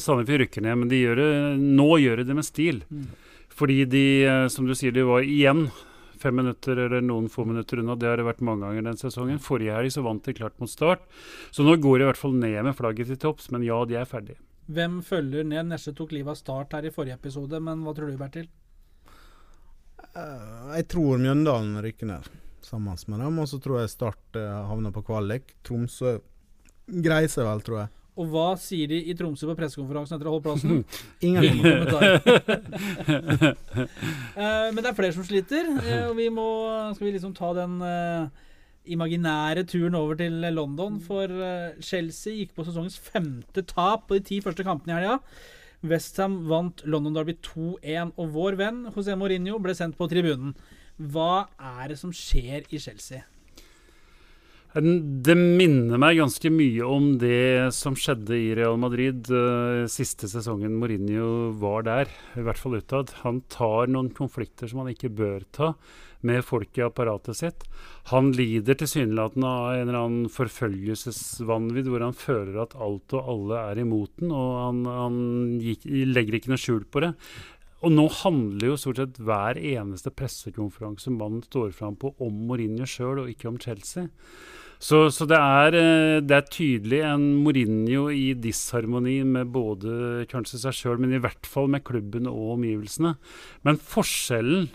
Sandefjord 0.00 0.46
rykker 0.46 0.64
ned, 0.64 0.80
men 0.82 0.92
de 0.92 1.02
gjør 1.02 1.20
det, 1.20 1.30
nå 1.60 1.90
gjør 2.00 2.20
de 2.20 2.30
det 2.30 2.38
med 2.40 2.48
stil. 2.48 2.82
Mm. 2.88 3.06
Fordi 3.60 3.84
de, 3.92 4.04
eh, 4.24 4.48
som 4.48 4.68
du 4.68 4.74
sier, 4.74 4.92
de 4.96 5.04
var 5.04 5.26
igjen 5.26 5.68
fem 6.20 6.36
minutter 6.36 6.76
eller 6.76 7.00
noen 7.04 7.28
få 7.32 7.46
minutter 7.48 7.80
unna. 7.80 7.96
Det 7.96 8.08
har 8.08 8.20
det 8.20 8.28
vært 8.28 8.44
mange 8.44 8.66
ganger 8.66 8.90
den 8.90 9.00
sesongen. 9.00 9.40
Forrige 9.40 9.76
helg 9.76 9.92
så 9.94 10.04
vant 10.04 10.24
de 10.24 10.36
klart 10.36 10.58
mot 10.60 10.70
Start. 10.70 11.04
Så 11.50 11.64
nå 11.64 11.76
går 11.80 11.98
de 11.98 12.04
i 12.04 12.08
hvert 12.10 12.20
fall 12.20 12.36
ned 12.36 12.60
med 12.66 12.76
flagget 12.76 13.08
til 13.08 13.20
topps, 13.20 13.50
men 13.54 13.64
ja, 13.66 13.80
de 13.88 13.96
er 14.00 14.08
ferdige. 14.08 14.40
Hvem 14.70 15.00
følger 15.02 15.46
ned? 15.48 15.72
Nesje 15.72 15.94
tok 15.96 16.12
livet 16.14 16.36
av 16.36 16.38
Start 16.38 16.76
her 16.76 16.86
i 16.86 16.92
forrige 16.94 17.16
episode, 17.18 17.58
men 17.64 17.82
hva 17.84 17.94
tror 17.96 18.12
du, 18.12 18.18
Bertil? 18.20 18.50
Eh, 20.16 20.74
jeg 20.80 20.88
tror 20.90 21.20
Mjøndalen 21.22 21.78
rykker 21.84 22.08
ned 22.10 22.26
sammen 22.66 22.98
med 23.06 23.22
dem. 23.24 23.38
Og 23.38 23.48
så 23.50 23.60
tror 23.62 23.82
jeg 23.82 23.92
Start 23.92 24.38
eh, 24.38 24.60
havner 24.70 24.94
på 24.94 25.04
kvalik. 25.06 25.54
Tromsø 25.66 26.18
greier 26.90 27.30
seg 27.30 27.46
vel, 27.46 27.64
tror 27.66 27.82
jeg. 27.84 27.94
Og 28.20 28.26
hva 28.28 28.48
sier 28.60 28.90
de 28.90 28.98
i 29.08 29.14
Tromsø 29.16 29.46
på 29.48 29.56
pressekonferansen 29.56 30.16
etter 30.16 30.28
å 30.28 30.32
ha 30.32 30.36
holdt 30.36 30.48
plassen? 30.48 30.82
Ingen 31.26 31.62
kommentarer. 31.62 32.20
kommentar. 32.26 33.06
kommentar. 33.06 33.56
Eh, 34.40 34.68
men 34.72 34.80
det 34.80 34.88
er 34.90 34.96
flere 34.96 35.12
som 35.12 35.24
sliter, 35.26 35.66
uh, 35.68 36.06
og 36.08 36.14
vi 36.16 36.28
må 36.32 36.44
Skal 36.94 37.08
vi 37.08 37.12
liksom 37.12 37.32
ta 37.36 37.50
den 37.56 37.74
uh, 37.82 38.28
imaginære 38.88 39.64
turen 39.68 39.96
over 39.98 40.16
til 40.16 40.38
London? 40.54 40.96
For 41.04 41.32
Chelsea 41.84 42.38
gikk 42.38 42.54
på 42.56 42.64
sesongens 42.64 42.96
femte 43.02 43.64
tap 43.68 44.06
på 44.08 44.16
de 44.16 44.24
ti 44.30 44.40
første 44.44 44.64
kampene 44.66 44.94
i 44.94 44.98
helga. 45.00 45.18
Westham 45.82 46.42
vant 46.50 46.82
London 46.84 47.16
Derby 47.16 47.38
2-1, 47.40 48.12
og 48.20 48.32
vår 48.34 48.58
venn 48.60 48.82
José 48.92 49.16
Mourinho 49.16 49.58
ble 49.62 49.74
sendt 49.76 49.96
på 49.96 50.08
tribunen. 50.10 50.52
Hva 51.00 51.46
er 51.56 51.92
det 51.92 52.00
som 52.00 52.12
skjer 52.12 52.68
i 52.68 52.80
Chelsea? 52.82 53.24
Det 54.70 55.34
minner 55.34 55.98
meg 55.98 56.20
ganske 56.20 56.50
mye 56.54 56.86
om 56.86 57.06
det 57.18 57.72
som 57.74 57.96
skjedde 57.98 58.36
i 58.38 58.52
Real 58.54 58.76
Madrid 58.78 59.26
uh, 59.34 59.82
siste 59.90 60.28
sesongen 60.30 60.76
Mourinho 60.78 61.50
var 61.58 61.82
der, 61.88 62.12
i 62.38 62.44
hvert 62.46 62.60
fall 62.60 62.78
utad. 62.78 63.10
Han 63.24 63.40
tar 63.50 63.90
noen 63.90 64.12
konflikter 64.14 64.70
som 64.70 64.84
han 64.84 64.92
ikke 64.92 65.10
bør 65.10 65.42
ta 65.50 65.72
med 66.22 66.46
folk 66.46 66.78
i 66.78 66.84
apparatet 66.86 67.40
sitt. 67.40 67.66
Han 68.12 68.30
lider 68.36 68.78
tilsynelatende 68.78 69.50
av 69.50 69.72
en 69.72 69.82
eller 69.88 70.00
annen 70.04 70.30
forfølgelsesvanvidd 70.30 71.90
hvor 71.90 72.06
han 72.06 72.14
føler 72.14 72.62
at 72.62 72.78
alt 72.78 73.16
og 73.18 73.30
alle 73.34 73.64
er 73.72 73.82
imot 73.82 74.20
den, 74.22 74.30
og 74.30 74.52
han, 74.68 74.84
han 74.86 75.22
gikk, 75.64 75.88
legger 76.14 76.38
ikke 76.38 76.54
noe 76.54 76.62
skjul 76.62 76.84
på 76.86 77.08
det. 77.08 77.16
Og 77.80 77.92
nå 77.94 78.06
handler 78.20 78.72
jo 78.72 78.78
stort 78.80 79.00
sett 79.00 79.20
hver 79.24 79.56
eneste 79.56 80.12
pressekonferanse 80.12 81.12
mannen 81.14 81.44
står 81.46 81.72
fram 81.76 81.96
på 82.00 82.12
om 82.20 82.42
Mourinho 82.50 82.88
sjøl, 82.88 83.22
og 83.22 83.30
ikke 83.32 83.48
om 83.48 83.60
Chelsea. 83.60 84.08
Så, 84.80 85.02
så 85.12 85.26
det, 85.28 85.36
er, 85.36 85.74
eh, 85.76 86.18
det, 86.24 86.36
er, 86.36 86.46
tydelig 86.48 87.02
en 87.04 87.24
Mourinho 87.44 88.06
i 88.12 88.30
disharmoni 88.32 89.18
med 89.28 89.50
både 89.52 90.24
kanskje 90.30 90.62
seg 90.62 90.76
sjøl, 90.76 91.02
men 91.02 91.12
i 91.12 91.20
hvert 91.20 91.48
fall 91.48 91.68
med 91.72 91.84
klubben 91.84 92.28
og 92.30 92.54
omgivelsene. 92.56 93.12
Men 93.68 93.80
forskjellen 93.80 94.70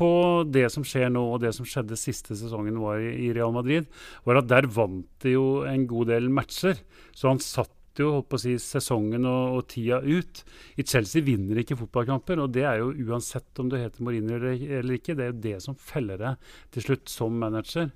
på 0.00 0.12
det 0.46 0.68
som 0.72 0.86
skjer 0.86 1.10
nå 1.12 1.24
og 1.34 1.42
det 1.42 1.50
som 1.56 1.66
skjedde 1.66 1.98
siste 1.98 2.38
sesongen 2.38 2.78
var 2.80 3.02
i, 3.02 3.32
Real 3.34 3.50
Madrid, 3.54 3.90
var 4.24 4.38
at 4.40 4.48
der 4.50 4.70
vant 4.70 5.10
de 5.24 5.34
jo 5.34 5.48
en 5.66 5.84
god 5.90 6.12
del 6.14 6.30
matcher. 6.32 6.78
Så 7.10 7.28
han 7.32 7.42
satt 7.42 7.74
jo 7.98 8.12
holdt 8.14 8.28
på 8.30 8.38
å 8.38 8.42
si, 8.44 8.54
sesongen 8.62 9.26
og, 9.26 9.56
og, 9.58 9.66
tida 9.72 9.98
ut. 10.04 10.42
I 10.78 10.86
Chelsea 10.86 11.26
vinner 11.26 11.58
ikke 11.60 11.78
fotballkamper, 11.80 12.42
og 12.44 12.54
det 12.54 12.64
er 12.68 12.80
jo 12.82 12.94
uansett 13.10 13.58
om 13.58 13.70
du 13.70 13.78
heter 13.80 14.04
Mourinho 14.06 14.38
eller, 14.38 14.62
eller 14.78 14.98
ikke, 14.98 15.16
det 15.18 15.26
er 15.26 15.32
jo 15.32 15.44
det 15.48 15.56
som 15.66 15.78
feller 15.78 16.20
deg 16.20 16.52
til 16.76 16.86
slutt 16.86 17.10
som 17.10 17.34
manager. 17.42 17.90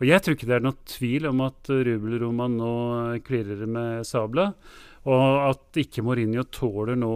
Og 0.00 0.06
Jeg 0.08 0.24
tror 0.24 0.36
ikke 0.36 0.48
det 0.48 0.56
er 0.56 0.62
noen 0.64 0.84
tvil 0.88 1.26
om 1.28 1.42
at 1.44 1.68
Rubel-Roman 1.68 2.54
nå 2.56 2.72
klirrer 3.26 3.66
med 3.68 4.06
sabla. 4.08 4.52
Og 5.08 5.36
at 5.46 5.78
ikke 5.80 6.04
Mourinho 6.04 6.44
tåler 6.52 6.96
nå 6.96 7.12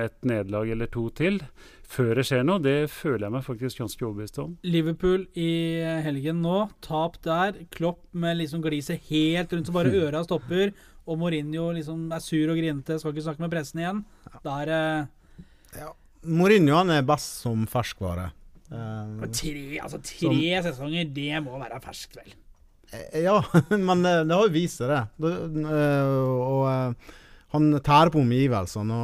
et 0.00 0.16
nederlag 0.28 0.70
eller 0.72 0.88
to 0.92 1.10
til 1.16 1.42
før 1.88 2.18
det 2.18 2.26
skjer 2.28 2.44
noe, 2.44 2.60
det 2.60 2.90
føler 2.92 3.26
jeg 3.26 3.32
meg 3.32 3.44
faktisk 3.46 3.80
ganske 3.80 4.04
overbevist 4.04 4.38
om. 4.42 4.54
Liverpool 4.68 5.24
i 5.40 5.80
helgen 6.04 6.42
nå. 6.44 6.66
Tap 6.84 7.16
der. 7.24 7.62
Klopp 7.72 8.02
med 8.12 8.36
liksom 8.42 8.60
gliset 8.64 9.08
helt 9.08 9.54
rundt 9.54 9.70
så 9.70 9.76
bare 9.76 9.94
øra 10.04 10.22
stopper. 10.26 10.74
Og 11.08 11.16
Mourinho 11.20 11.70
liksom 11.76 12.08
er 12.12 12.24
sur 12.24 12.52
og 12.52 12.58
grinete, 12.58 12.98
skal 13.00 13.14
ikke 13.14 13.24
snakke 13.24 13.44
med 13.44 13.52
pressen 13.52 13.80
igjen. 13.82 14.02
Da 14.44 14.58
er 14.62 14.70
det 14.70 14.82
ja. 15.78 15.92
Mourinho 16.28 16.76
han 16.76 16.92
er 16.92 17.06
best 17.06 17.40
som 17.44 17.64
ferskvare. 17.70 18.30
Uh, 18.68 19.24
tre, 19.32 19.78
altså 19.80 20.00
tre 20.04 20.28
som, 20.28 20.66
sesonger, 20.66 21.08
det 21.16 21.40
må 21.40 21.56
være 21.56 21.80
ferskt, 21.80 22.18
vel? 22.18 22.34
Eh, 22.92 23.22
ja, 23.24 23.38
men 23.88 24.04
det, 24.04 24.12
det 24.28 24.36
har 24.36 24.44
jo 24.44 24.52
vist 24.52 24.82
seg, 24.82 24.92
det. 24.92 25.64
og 25.64 27.06
han 27.54 27.70
tærer 27.80 28.12
på 28.12 28.20
omgivelsene. 28.20 28.98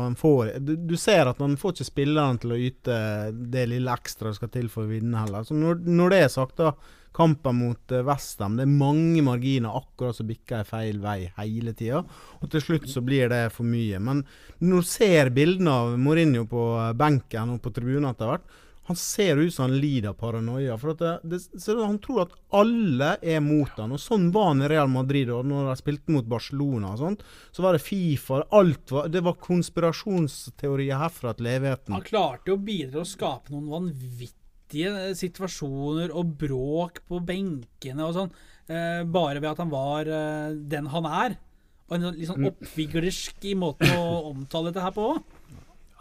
Du, 0.60 0.74
du, 0.76 0.96
ser 1.00 1.30
at 1.30 1.40
han 1.40 1.56
får 1.60 1.78
ikke 1.78 1.88
spillerne 1.88 2.42
til 2.42 2.52
å 2.52 2.60
yte 2.60 2.98
det 3.32 3.64
lille 3.70 3.94
ekstra 3.96 4.28
det 4.28 4.36
skal 4.36 4.52
til 4.52 4.68
for 4.72 4.84
å 4.84 4.92
vinne 4.92 5.22
heller. 5.22 5.46
Så 5.48 5.56
når, 5.56 5.80
når 5.88 6.12
det 6.12 6.20
er 6.26 6.34
sagt, 6.34 6.60
da 6.60 6.74
kampen 7.14 7.60
mot 7.62 7.94
Westham. 8.08 8.58
Det 8.58 8.66
er 8.66 8.74
mange 8.74 9.22
marginer 9.24 9.78
akkurat 9.78 10.18
som 10.18 10.28
bikker 10.28 10.66
feil 10.68 10.98
vei 11.02 11.30
hele 11.38 11.74
tida. 11.76 12.02
Og 12.40 12.50
til 12.50 12.64
slutt 12.64 12.90
så 12.90 13.04
blir 13.04 13.30
det 13.32 13.46
for 13.54 13.68
mye. 13.68 14.00
Men 14.02 14.24
når 14.58 14.82
du 14.82 14.90
ser 14.90 15.32
bildene 15.34 15.78
av 15.84 15.96
Mourinho 16.00 16.44
på 16.50 16.66
benken 16.98 17.54
og 17.54 17.62
på 17.64 17.72
tribunen 17.74 18.10
etter 18.10 18.32
hvert, 18.32 18.60
han 18.84 18.96
ser 18.96 19.36
ut 19.40 19.54
som 19.54 19.62
han 19.64 19.78
lider 19.80 20.12
paranoia. 20.12 20.76
For 20.76 20.92
det, 20.98 21.14
det, 21.24 21.40
Han 21.72 21.98
tror 22.04 22.26
at 22.26 22.34
alle 22.52 23.14
er 23.22 23.40
mot 23.40 23.70
han, 23.80 23.94
og 23.96 24.02
Sånn 24.02 24.28
var 24.34 24.50
han 24.50 24.60
i 24.60 24.68
Real 24.68 24.90
Madrid 24.92 25.30
og 25.32 25.46
når 25.48 25.70
de 25.70 25.76
spilte 25.80 26.12
mot 26.12 26.28
Barcelona. 26.28 26.92
og 26.92 27.00
sånt, 27.00 27.24
Så 27.52 27.64
var 27.64 27.72
det 27.72 27.82
Fifa 27.86 28.42
alt 28.50 28.92
var, 28.92 29.08
Det 29.08 29.24
var 29.24 29.40
konspirasjonsteorier 29.40 31.00
herfra 31.00 31.32
til 31.34 31.46
evigheten. 31.46 31.96
Han 31.96 32.04
klarte 32.04 32.52
jo 32.52 32.58
å 32.58 32.64
bidra 32.64 33.00
å 33.00 33.08
skape 33.08 33.54
noen 33.54 33.72
vanvittige 33.72 34.43
eh, 34.82 35.14
situasjoner 35.18 36.12
og 36.14 36.34
bråk 36.40 37.04
på 37.08 37.20
benkene 37.24 38.08
og 38.08 38.16
sånn, 38.16 38.34
eh, 38.68 39.02
bare 39.06 39.40
ved 39.40 39.52
at 39.52 39.62
han 39.62 39.72
var 39.72 40.10
eh, 40.10 40.58
den 40.74 40.90
han 40.92 41.08
er. 41.10 41.38
Og 41.88 41.96
en 41.98 42.10
litt 42.16 42.30
sånn 42.30 42.42
mm. 42.42 42.50
oppviglersk 42.52 43.48
i 43.50 43.56
måten 43.60 43.94
å 43.94 44.04
omtale 44.32 44.72
dette 44.72 44.84
her 44.84 44.94
på 44.96 45.08
òg. 45.14 45.24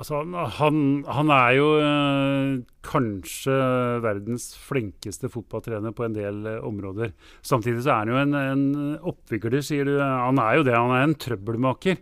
Altså, 0.02 0.24
han, 0.58 0.78
han, 1.06 1.30
er 1.32 1.52
jo 1.54 1.68
øh, 1.78 2.54
kanskje 2.84 3.54
verdens 4.02 4.50
flinkeste 4.58 5.30
fotballtrener 5.30 5.94
på 5.94 6.08
en 6.08 6.16
del 6.16 6.40
øh, 6.50 6.64
områder. 6.66 7.14
Samtidig 7.46 7.86
så 7.86 7.94
er 7.94 8.02
han 8.02 8.12
jo 8.12 8.18
en, 8.24 8.34
en 8.40 8.96
oppvikler, 9.14 9.62
sier 9.64 9.88
du. 9.88 9.94
Han 10.02 10.42
er 10.42 10.58
jo 10.58 10.66
det. 10.66 10.74
Han 10.76 10.96
er 10.98 11.06
en 11.06 11.16
trøbbelmaker. 11.16 12.02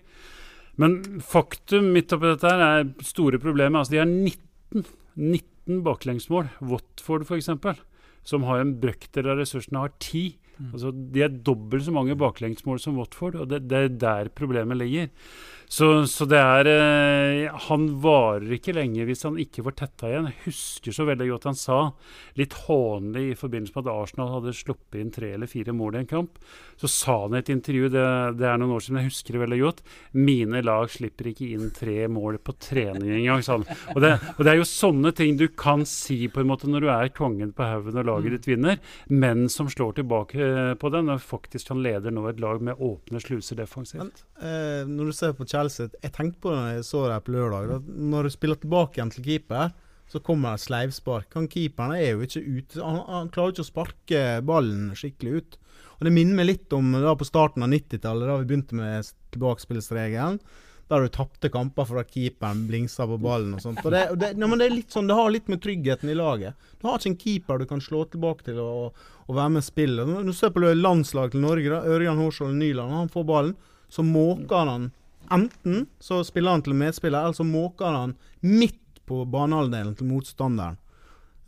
Men 0.80 0.98
faktum 1.22 1.92
midt 1.94 2.16
oppi 2.16 2.32
dette 2.32 2.50
her 2.50 2.64
er 2.66 2.90
store 3.06 3.42
problemet. 3.44 3.84
Altså, 3.84 3.98
de 3.98 4.02
er 4.02 4.10
19, 4.10 4.88
19 5.20 5.42
baklengsmål. 5.86 6.52
Watford, 6.62 7.26
f.eks., 7.28 7.50
som 8.28 8.46
har 8.46 8.62
en 8.62 8.76
brøkdel 8.82 9.32
av 9.32 9.40
ressursene, 9.42 9.82
har 9.82 9.94
10. 9.98 10.36
Mm. 10.58 10.70
Altså, 10.76 10.92
de 10.94 11.24
er 11.26 11.40
dobbelt 11.48 11.88
så 11.88 11.94
mange 11.96 12.18
baklengsmål 12.20 12.82
som 12.84 13.00
Watford, 13.00 13.40
og 13.40 13.50
det, 13.50 13.64
det 13.72 13.80
er 13.80 13.96
der 14.04 14.32
problemet 14.38 14.78
ligger. 14.78 15.10
Så, 15.72 15.88
så, 16.12 16.26
det 16.28 16.36
er 16.36 16.68
eh, 16.68 17.54
Han 17.68 17.86
varer 18.04 18.58
ikke 18.58 18.74
lenge 18.76 19.06
hvis 19.08 19.24
han 19.24 19.38
ikke 19.40 19.64
får 19.64 19.76
tetta 19.80 20.10
igjen. 20.10 20.28
Jeg 20.28 20.50
husker 20.50 20.96
så 20.96 21.06
veldig 21.08 21.30
godt 21.30 21.48
han 21.48 21.56
sa, 21.58 21.78
litt 22.36 22.58
hånlig 22.66 23.24
i 23.30 23.38
forbindelse 23.40 23.78
med 23.78 23.88
at 23.88 23.94
Arsenal 23.94 24.34
hadde 24.34 24.56
sluppet 24.58 25.00
inn 25.00 25.14
tre 25.16 25.30
eller 25.38 25.48
fire 25.48 25.72
mål 25.76 25.96
i 25.96 26.02
en 26.02 26.10
kamp, 26.10 26.42
så 26.82 26.90
sa 26.92 27.16
han 27.24 27.38
i 27.38 27.40
et 27.40 27.52
intervju, 27.54 27.88
det, 27.94 28.04
det, 28.42 28.48
er 28.50 28.60
noen 28.60 28.74
år 28.76 28.84
siden, 28.84 29.00
jeg 29.00 29.12
husker 29.12 29.38
det 29.38 29.44
veldig 29.46 29.60
godt, 29.62 29.80
mine 30.18 30.64
lag 30.66 30.92
slipper 30.92 31.30
ikke 31.32 31.52
inn 31.56 31.72
tre 31.76 31.96
mål 32.12 32.42
på 32.44 32.56
trening 32.68 33.14
engang, 33.22 33.46
sa 33.46 33.56
han. 33.60 33.66
Og 33.96 34.02
det, 34.04 34.12
og 34.36 34.44
det 34.44 34.52
er 34.52 34.60
jo 34.60 34.68
sånne 34.68 35.14
ting 35.16 35.40
du 35.40 35.48
kan 35.56 35.86
si 35.88 36.20
på 36.32 36.44
en 36.44 36.52
måte 36.52 36.68
når 36.68 36.84
du 36.84 36.90
er 36.92 37.14
kongen 37.16 37.56
på 37.56 37.70
haugen 37.70 38.02
og 38.02 38.10
laget 38.10 38.28
mm. 38.28 38.36
ditt 38.36 38.52
vinner, 38.52 38.84
men 39.08 39.48
som 39.52 39.72
slår 39.72 40.02
tilbake 40.02 40.44
eh, 40.44 40.74
på 40.82 40.92
den, 40.92 41.14
og 41.16 41.24
faktisk 41.24 41.72
han 41.72 41.84
leder 41.86 42.12
nå 42.12 42.28
et 42.28 42.44
lag 42.44 42.60
med 42.60 42.82
åpne 42.82 43.24
sluser 43.24 43.62
defensivt. 43.62 44.02
Men, 44.04 44.44
eh, 44.44 44.84
når 44.90 45.12
du 45.12 45.16
ser 45.16 45.38
på 45.38 45.48
Chelsea. 45.62 45.94
Jeg 46.02 46.14
tenkte 46.18 46.42
på 46.42 46.52
det 46.52 46.60
når 46.60 46.76
jeg 46.76 46.90
så 46.90 47.06
det 47.08 47.22
på 47.26 47.38
lørdag. 47.38 47.88
Når 47.88 48.28
du 48.28 48.34
spiller 48.34 48.60
tilbake 48.60 49.00
igjen 49.00 49.14
til 49.14 49.26
keeper, 49.28 49.72
så 50.12 50.20
kommer 50.20 50.58
det 50.58 50.66
sleivspark. 50.66 51.30
Han 51.38 51.48
keeperen 51.52 51.96
er 51.96 52.10
jo 52.12 52.26
ikke 52.26 52.42
ute. 52.44 52.82
Han, 52.84 52.98
han, 53.08 53.30
klarer 53.32 53.54
ikke 53.54 53.64
å 53.64 53.70
sparke 53.70 54.24
ballen 54.44 54.90
skikkelig 54.98 55.38
ut. 55.38 55.62
Og 56.00 56.08
Det 56.08 56.12
minner 56.12 56.42
meg 56.42 56.50
litt 56.50 56.76
om 56.76 56.92
da 56.98 57.14
på 57.16 57.28
starten 57.28 57.64
av 57.64 57.72
90-tallet, 57.72 58.28
da 58.28 58.36
vi 58.42 58.50
begynte 58.50 58.76
med 58.76 59.08
tilbakespillsregelen. 59.36 60.42
Der 60.92 61.06
du 61.06 61.08
tapte 61.14 61.48
kamper 61.48 61.88
for 61.88 62.02
at 62.02 62.12
keeperen 62.12 62.66
blingsa 62.68 63.06
på 63.08 63.16
ballen 63.24 63.54
og 63.56 63.64
sånt. 63.64 63.80
Og 63.86 63.94
det, 63.94 64.02
det, 64.20 64.34
ja, 64.36 64.48
det, 64.52 64.66
er 64.66 64.74
litt 64.76 64.92
sånn, 64.92 65.08
det 65.08 65.16
har 65.16 65.32
litt 65.32 65.48
med 65.48 65.62
tryggheten 65.64 66.12
i 66.12 66.18
laget. 66.20 66.60
Du 66.82 66.90
har 66.90 67.00
ikke 67.00 67.14
en 67.14 67.22
keeper 67.22 67.62
du 67.62 67.70
kan 67.70 67.84
slå 67.84 68.04
tilbake 68.12 68.50
til 68.50 68.60
og, 68.60 69.06
og 69.30 69.38
være 69.38 69.54
med 69.54 69.64
i 69.64 69.70
spillet. 69.70 70.10
Når 70.10 70.28
du 70.28 70.34
ser 70.36 70.52
på 70.52 70.66
landslaget 70.66 71.38
til 71.38 71.46
Norge, 71.46 71.72
da, 71.72 71.86
Ørjan 71.88 72.20
Hårsvold 72.20 72.60
Nyland, 72.60 72.98
han 72.98 73.14
får 73.14 73.30
ballen, 73.30 73.56
så 73.88 74.04
måker 74.04 74.68
han 74.68 74.92
Enten 75.32 75.86
så 76.02 76.22
spiller 76.28 76.58
han 76.58 76.64
til 76.66 76.78
medspiller, 76.78 77.22
eller 77.24 77.38
så 77.38 77.48
måker 77.48 77.98
han 77.98 78.16
midt 78.42 79.02
på 79.08 79.26
banehalvdelen 79.32 79.96
til 80.00 80.10
motstanderen. 80.10 80.80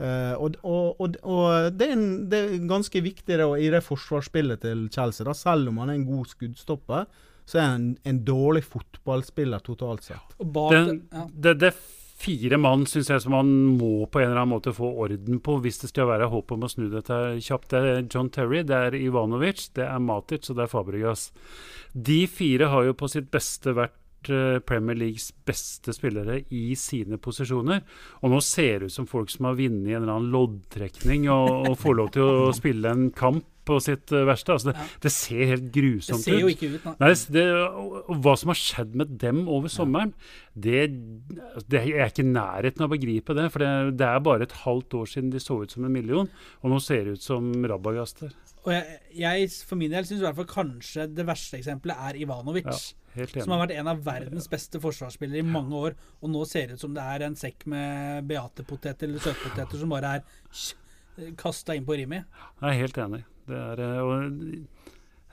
Uh, 0.02 0.34
og, 0.42 0.56
og, 0.66 1.02
og, 1.02 1.18
og 1.22 1.76
det, 1.78 1.86
er 1.86 1.94
en, 1.96 2.08
det, 2.32 2.40
er 2.40 2.64
ganske 2.68 3.02
viktig 3.06 3.38
det, 3.40 3.46
i 3.62 3.70
det 3.72 3.84
forsvarsspillet 3.86 4.64
til 4.66 4.88
Chelsea. 4.92 5.26
Da, 5.28 5.36
selv 5.38 5.70
om 5.72 5.78
han 5.84 5.94
er 5.94 6.00
en 6.00 6.08
god 6.08 6.32
skuddstopper, 6.32 7.06
så 7.46 7.60
er 7.60 7.68
han 7.68 7.82
en, 7.82 7.98
en 8.10 8.24
dårlig 8.26 8.64
fotballspiller 8.66 9.64
totalt 9.64 10.08
sett. 10.08 10.36
Det, 10.40 10.82
ja. 11.14 11.28
det, 11.34 11.54
det, 11.62 11.74
fire 12.24 12.60
mann 12.62 12.86
synes 12.90 13.10
jeg 13.12 13.24
som 13.24 13.36
man 13.36 13.50
må 13.78 14.06
på 14.08 14.22
en 14.22 14.30
eller 14.30 14.42
annen 14.42 14.56
måte 14.56 14.74
få 14.76 14.90
orden 15.06 15.42
på 15.44 15.58
hvis 15.64 15.82
det 15.84 15.92
skal 15.92 16.10
være 16.10 16.30
håp 16.32 16.54
om 16.56 16.64
å 16.64 16.72
snu 16.72 16.88
dette 16.92 17.20
kjapt. 17.44 17.74
Det 17.74 17.82
er 17.82 18.06
John 18.08 18.32
Terry, 18.34 18.64
det 18.68 18.80
er 18.90 18.98
Ivanovic, 19.00 19.68
det 19.78 19.88
er 19.90 20.04
Matic 20.04 20.48
og 20.50 20.60
det 20.60 20.68
er 20.68 20.72
Fabregas. 20.72 21.28
De 21.94 22.24
fire 22.32 22.72
har 22.72 22.88
jo 22.88 22.96
på 22.98 23.12
sitt 23.12 23.30
beste 23.34 23.76
vært 23.76 24.00
Eh, 24.30 24.60
Premier 24.60 24.96
Leagues 24.96 25.34
beste 25.46 25.94
spillere 25.94 26.42
i 26.50 26.76
sine 26.80 27.18
posisjoner. 27.18 27.82
Og 28.22 28.32
nå 28.32 28.40
ser 28.44 28.80
det 28.80 28.92
ut 28.92 28.96
som 28.96 29.08
folk 29.10 29.32
som 29.32 29.50
har 29.50 29.58
vunnet 29.60 29.90
en 29.92 30.04
eller 30.04 30.14
annen 30.16 30.32
loddtrekning 30.34 31.28
og, 31.32 31.70
og 31.70 31.80
får 31.80 31.98
lov 32.00 32.14
til 32.16 32.28
å 32.28 32.54
spille 32.56 32.94
en 32.94 33.10
kamp 33.16 33.48
på 33.68 33.80
sitt 33.84 34.14
uh, 34.14 34.24
verste. 34.28 34.56
Altså 34.56 34.72
det, 34.72 34.76
ja. 34.80 34.88
det, 35.06 35.12
ser 35.16 35.44
helt 35.54 35.68
grusomt 35.76 36.20
ut. 36.20 36.26
Det 36.26 36.32
ser 36.32 36.40
jo 36.42 36.52
ikke 36.52 36.70
ut, 36.76 36.88
Nei, 37.02 37.12
det, 37.36 37.46
og, 37.54 38.14
hva 38.24 38.36
som 38.40 38.54
har 38.54 38.60
skjedd 38.60 38.98
med 39.00 39.18
dem 39.24 39.44
over 39.52 39.72
sommeren, 39.72 40.14
det, 40.54 40.86
det 41.72 41.84
er 41.84 42.08
ikke 42.08 42.26
i 42.26 42.32
nærheten 42.32 42.86
av 42.86 42.92
å 42.92 42.96
begripe 42.96 43.38
det. 43.38 43.50
For 43.54 43.64
det, 43.64 44.08
er 44.08 44.26
bare 44.26 44.48
et 44.48 44.58
halvt 44.64 45.00
år 45.02 45.14
siden 45.16 45.34
de 45.34 45.42
så 45.44 45.62
ut 45.64 45.76
som 45.76 45.88
en 45.88 45.94
million, 45.94 46.30
og 46.62 46.74
nå 46.74 46.82
ser 46.84 47.08
det 47.08 47.18
ut 47.20 47.26
som 47.26 47.54
rabagaster. 47.70 48.34
Og 48.64 48.72
jeg, 48.72 49.00
jeg 49.20 49.48
for 49.68 49.80
min 49.80 49.92
del 49.92 50.06
syns 50.08 50.24
kanskje 50.48 51.10
det 51.12 51.26
verste 51.28 51.60
eksempelet 51.60 52.06
er 52.10 52.20
Ivanovic. 52.24 52.70
Ja. 52.70 52.78
Som 53.14 53.54
har 53.54 53.66
vært 53.66 53.76
en 53.78 53.90
av 53.92 54.00
verdens 54.06 54.48
beste 54.50 54.80
forsvarsspillere 54.82 55.44
i 55.44 55.46
mange 55.46 55.78
år. 55.78 55.98
Og 56.24 56.32
nå 56.34 56.46
ser 56.50 56.72
det 56.72 56.80
ut 56.80 56.86
som 56.86 56.96
det 56.96 57.04
er 57.04 57.28
en 57.28 57.36
sekk 57.38 57.68
med 57.70 58.26
beatepoteter 58.30 59.10
eller 59.10 59.22
søtpoteter 59.22 59.84
som 59.84 59.94
bare 59.94 60.16
er 60.18 61.36
kasta 61.38 61.76
inn 61.78 61.86
på 61.86 62.00
Rimi. 62.00 62.24
Jeg 62.24 62.70
er 62.72 62.80
helt 62.80 62.98
enig. 63.04 63.22
Det 63.50 63.60
er, 63.60 63.84
eh, 63.84 64.02
og, 64.02 64.42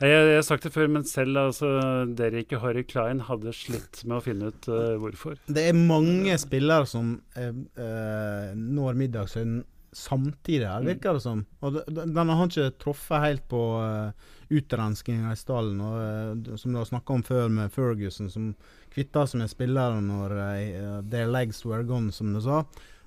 jeg, 0.00 0.12
jeg, 0.12 0.36
har 0.38 0.46
sagt 0.46 0.64
det 0.64 0.72
før, 0.74 0.88
men 0.92 1.04
selv 1.08 1.42
altså, 1.42 1.72
Derek 2.16 2.54
og 2.56 2.64
Harry 2.64 2.86
Klein 2.88 3.20
hadde 3.26 3.52
slitt 3.56 4.00
med 4.06 4.16
å 4.18 4.22
finne 4.24 4.48
ut 4.48 4.70
uh, 4.72 4.94
hvorfor. 5.02 5.36
Det 5.46 5.66
er 5.68 5.76
mange 5.76 6.38
spillere 6.40 6.88
som 6.88 7.18
uh, 7.36 7.50
uh, 7.76 8.48
når 8.56 8.98
middagssøvn 9.02 9.60
samtidig, 9.92 10.66
her, 10.66 10.84
virker 10.86 11.16
det 11.16 11.22
som. 11.24 11.42
Og 11.60 11.80
den 11.90 12.30
har 12.30 12.44
ikke 12.46 12.70
truffet 12.80 13.24
helt 13.24 13.46
på 13.50 13.62
uh, 13.82 14.12
utrenskninga 14.50 15.34
i 15.34 15.38
stallen. 15.38 15.80
Og, 15.82 15.96
uh, 15.98 16.56
som 16.60 16.72
du 16.72 16.80
har 16.80 16.88
snakka 16.88 17.16
om 17.16 17.24
før 17.26 17.50
med 17.52 17.72
Ferguson, 17.74 18.30
som 18.30 18.52
kvitta 18.94 19.26
seg 19.26 19.42
med 19.42 19.52
spillere 19.52 20.00
når 20.04 20.36
uh, 20.38 20.96
their 21.10 21.30
legs 21.30 21.64
were 21.66 21.86
gone, 21.86 22.14
som 22.14 22.32
du 22.34 22.40
sa. 22.44 22.62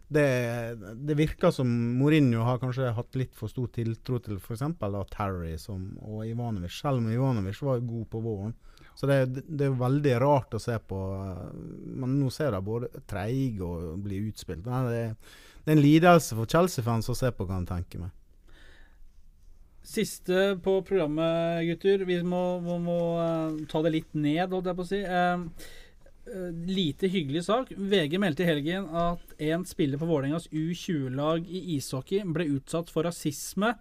Det, 0.07 0.25
det, 1.07 1.15
virker 1.17 1.53
som 1.55 1.69
Mourinho 1.97 2.43
har 2.45 2.59
kanskje 2.61 2.91
hatt 2.93 3.15
litt 3.17 3.31
for 3.37 3.49
stor 3.49 3.71
tiltro 3.73 4.19
til 4.21 4.37
f.eks. 4.37 4.65
Terry 5.13 5.55
som, 5.57 5.87
og 6.03 6.27
Ivanovic, 6.27 6.75
selv 6.75 7.01
om 7.01 7.07
Ivanovic 7.09 7.61
var 7.65 7.81
god 7.87 8.09
på 8.11 8.21
våren. 8.21 8.53
Så 8.93 9.09
det, 9.09 9.23
det, 9.47 9.65
er 9.65 9.79
veldig 9.79 10.19
rart 10.21 10.53
å 10.53 10.61
se 10.61 10.75
på. 10.77 10.99
Men 11.97 12.19
nå 12.19 12.29
ser 12.33 12.53
de 12.53 12.61
både 12.61 12.91
treige 13.09 13.65
og 13.65 14.03
blir 14.05 14.29
utspilt. 14.29 14.67
Nei, 14.69 14.83
det 14.91 15.07
det 15.63 15.71
er 15.71 15.77
en 15.77 15.83
lidelse 15.83 16.35
for 16.35 16.49
Chelsea-fans 16.49 17.07
å 17.07 17.15
se 17.15 17.29
på, 17.31 17.47
kan 17.47 17.63
jeg 17.63 17.69
tenke 17.69 18.01
meg. 18.01 18.11
Siste 19.83 20.57
på 20.63 20.77
programmet, 20.87 21.63
gutter. 21.69 22.03
Vi 22.07 22.17
må, 22.27 22.41
må, 22.63 22.77
må 22.83 22.97
uh, 23.19 23.63
ta 23.71 23.83
det 23.85 23.93
litt 23.95 24.11
ned, 24.15 24.51
holdt 24.51 24.67
jeg 24.71 24.79
på 24.79 24.83
å 24.83 24.89
si. 24.89 24.99
Uh, 25.07 25.71
lite 26.67 27.09
hyggelig 27.12 27.43
sak. 27.45 27.73
VG 27.75 28.17
meldte 28.21 28.45
i 28.45 28.47
helgen 28.47 28.86
at 28.95 29.33
en 29.43 29.65
spiller 29.67 29.99
på 29.99 30.07
Vålerengas 30.07 30.47
U20-lag 30.49 31.47
i 31.49 31.75
ishockey 31.75 32.23
ble 32.23 32.47
utsatt 32.55 32.91
for 32.93 33.03
rasisme 33.07 33.73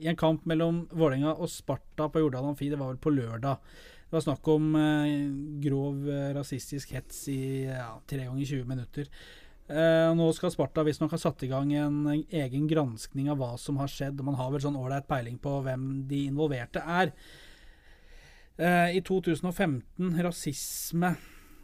i 0.00 0.08
en 0.08 0.18
kamp 0.18 0.46
mellom 0.48 0.86
Vålerenga 0.90 1.34
og 1.36 1.52
Sparta 1.52 2.08
på 2.08 2.22
Jordal 2.24 2.48
Amfi. 2.52 2.70
Det 2.72 2.80
var 2.80 2.94
vel 2.94 3.02
på 3.04 3.12
lørdag. 3.12 3.60
Det 4.08 4.16
var 4.16 4.24
snakk 4.24 4.48
om 4.50 4.72
grov 5.62 6.08
rasistisk 6.34 6.96
hets 6.96 7.26
i 7.30 7.42
tre 8.08 8.24
ganger 8.24 8.48
20 8.48 8.72
minutter. 8.72 9.12
Eh, 9.70 10.08
nå 10.18 10.24
skal 10.34 10.50
Sparta 10.50 10.82
visstnok 10.82 11.12
ha 11.14 11.18
satt 11.20 11.44
i 11.46 11.50
gang 11.50 11.70
en 11.78 11.98
egen 12.10 12.66
granskning 12.66 13.28
av 13.30 13.38
hva 13.38 13.52
som 13.60 13.78
har 13.78 13.90
skjedd. 13.90 14.18
Man 14.26 14.38
har 14.38 14.50
vel 14.50 14.64
sånn 14.64 14.78
ålreit 14.78 15.06
peiling 15.06 15.36
på 15.38 15.60
hvem 15.62 15.84
de 16.10 16.24
involverte 16.26 16.82
er. 16.82 17.12
Eh, 18.58 18.96
I 18.98 19.02
2015, 19.06 20.16
rasisme 20.26 21.12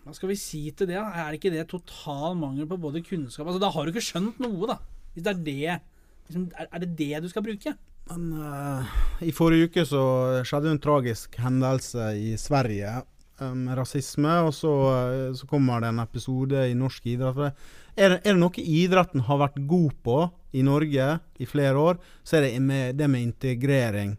Hva 0.07 0.15
skal 0.15 0.31
vi 0.31 0.39
si 0.39 0.63
til 0.71 0.87
det? 0.93 1.01
Er 1.03 1.33
det 1.33 1.41
ikke 1.41 1.51
det 1.51 1.67
total 1.67 2.37
mangel 2.39 2.69
på 2.71 2.79
både 2.79 3.03
kunnskap 3.03 3.49
Altså, 3.49 3.63
Da 3.63 3.73
har 3.75 3.85
du 3.85 3.91
ikke 3.91 4.07
skjønt 4.07 4.39
noe, 4.43 4.69
da. 4.71 4.79
Hvis 5.15 5.27
det 5.27 5.33
er 5.33 5.43
det 5.43 5.81
liksom, 6.29 6.47
Er 6.63 6.85
det 6.85 6.93
det 7.01 7.25
du 7.25 7.29
skal 7.33 7.43
bruke? 7.47 7.75
Men 8.07 8.29
uh, 8.39 8.97
I 9.27 9.35
forrige 9.35 9.67
uke 9.67 9.83
så 9.89 10.03
skjedde 10.47 10.71
en 10.71 10.83
tragisk 10.83 11.35
hendelse 11.43 12.13
i 12.15 12.37
Sverige 12.39 13.01
med 13.37 13.77
rasisme, 13.77 14.31
og 14.47 14.55
så, 14.57 14.71
så 15.37 15.45
kommer 15.51 15.83
det 15.83 15.91
en 15.91 16.01
episode 16.01 16.63
i 16.71 16.77
norsk 16.79 17.11
idrett. 17.13 17.59
Er 17.97 18.15
er 18.15 18.21
det, 18.23 18.37
noe 18.41 18.63
idretten 18.63 19.27
har 19.27 19.43
vært 19.43 19.59
god 19.69 19.93
på 20.07 20.21
i 20.57 20.63
Norge 20.65 21.09
i 21.37 21.49
flere 21.49 21.77
år, 21.77 21.99
så 22.25 22.39
er 22.39 22.47
det 22.47 22.63
med, 22.63 22.97
det 22.97 23.11
med 23.13 23.27
integrering. 23.27 24.15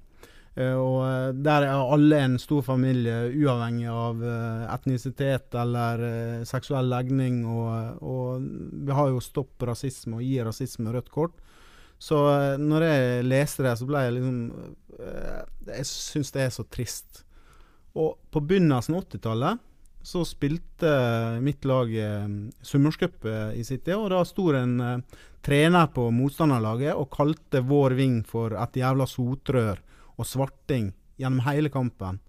Uh, 0.58 0.74
og 0.74 0.96
uh, 1.06 1.30
Der 1.38 1.68
er 1.68 1.92
alle 1.94 2.22
en 2.26 2.38
stor 2.42 2.64
familie, 2.66 3.28
uavhengig 3.38 3.90
av 3.94 4.24
uh, 4.24 4.64
etnisitet 4.74 5.54
eller 5.54 6.02
seksuell 6.50 6.90
legning. 6.90 7.44
Og, 7.46 8.02
og, 8.02 8.48
vi 8.88 8.98
har 8.98 9.14
jo 9.14 9.24
Stopp 9.24 9.68
rasisme 9.70 10.18
og 10.18 10.26
Gi 10.26 10.42
rasisme 10.46 10.96
rødt 10.96 11.14
kort. 11.14 11.38
Så 11.98 12.18
når 12.62 12.84
jeg 12.86 13.24
leste 13.26 13.64
det, 13.66 13.72
så 13.80 13.86
ble 13.90 14.04
jeg 14.06 14.12
liksom 14.20 14.36
Jeg 15.66 15.86
syns 15.90 16.30
det 16.36 16.44
er 16.44 16.52
så 16.54 16.66
trist. 16.70 17.24
Og 17.98 18.20
på 18.30 18.44
begynnelsen 18.46 18.94
av 18.94 19.08
80-tallet 19.08 19.64
så 20.08 20.24
spilte 20.26 20.92
mitt 21.44 21.66
lag 21.68 21.92
eh, 22.00 22.28
Summerscup 22.62 23.26
eh, 23.26 23.58
i 23.60 23.64
City, 23.68 23.92
og 23.92 24.08
da 24.14 24.22
sto 24.24 24.46
en 24.56 24.78
eh, 24.80 25.18
trener 25.44 25.90
på 25.92 26.06
motstanderlaget 26.16 26.96
og 26.96 27.10
kalte 27.12 27.60
vår 27.68 27.98
ving 27.98 28.22
for 28.28 28.56
et 28.56 28.80
jævla 28.80 29.08
sotrør 29.10 29.82
og 30.18 30.28
svarting 30.28 30.92
gjennom 31.18 31.46
hele 31.46 31.70
kampen. 31.74 32.20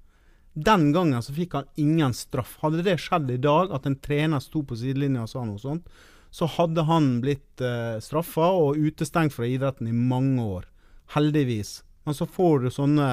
Den 0.58 0.92
gangen 0.92 1.22
så 1.22 1.32
fikk 1.34 1.54
han 1.54 1.68
ingen 1.78 2.14
straff. 2.16 2.56
Hadde 2.62 2.82
det 2.82 2.98
skjedd 3.02 3.30
i 3.30 3.40
dag, 3.40 3.70
at 3.74 3.86
en 3.86 3.98
trener 4.02 4.42
sto 4.42 4.64
på 4.66 4.78
sidelinja 4.78 5.26
og 5.26 5.30
sa 5.30 5.44
noe 5.46 5.60
sånt, 5.62 5.86
så 6.34 6.48
hadde 6.58 6.84
han 6.88 7.18
blitt 7.22 7.62
uh, 7.64 8.00
straffa 8.04 8.50
og 8.56 8.80
utestengt 8.80 9.36
fra 9.36 9.46
idretten 9.48 9.88
i 9.88 9.94
mange 9.94 10.42
år. 10.44 10.66
Heldigvis. 11.14 11.82
Men 12.04 12.16
så 12.16 12.26
får 12.28 12.64
du 12.64 12.70
sånne 12.72 13.08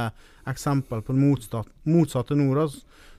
eksempel 0.47 1.03
på 1.03 1.15
det 1.15 1.61
motsatte, 1.85 2.35
nå. 2.35 2.67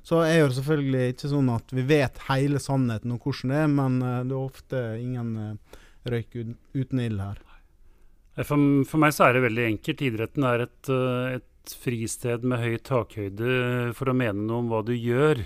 Så 0.07 0.21
er 0.23 0.47
det 0.47 0.57
selvfølgelig 0.59 1.15
ikke 1.15 1.33
sånn 1.33 1.49
at 1.55 1.73
vi 1.75 1.87
vet 1.87 2.21
hele 2.29 2.61
sannheten 2.63 3.15
om 3.15 3.21
hvordan 3.23 3.53
det 3.53 3.63
er, 3.63 3.73
men 3.79 3.99
uh, 4.03 4.21
det 4.27 4.37
er 4.37 4.43
ofte 4.43 4.85
ingen 5.01 5.33
uh, 5.39 5.83
røyk 6.07 6.41
uten 6.75 7.03
ild 7.07 7.23
her. 7.23 7.46
For, 8.45 8.85
for, 8.85 9.01
meg 9.01 9.15
så 9.17 9.29
er 9.29 9.37
det 9.37 9.47
veldig 9.47 9.67
enkelt. 9.71 10.03
Idretten 10.05 10.45
er 10.45 10.67
et, 10.67 10.91
uh, 10.93 11.37
et 11.39 11.77
fristed 11.81 12.45
med 12.45 12.61
høy 12.61 12.79
takhøyde 12.85 13.93
for 13.97 14.13
å 14.13 14.17
mene 14.17 14.45
noe 14.45 14.65
om 14.65 14.73
hva 14.73 14.83
du 14.85 14.93
gjør. 14.93 15.41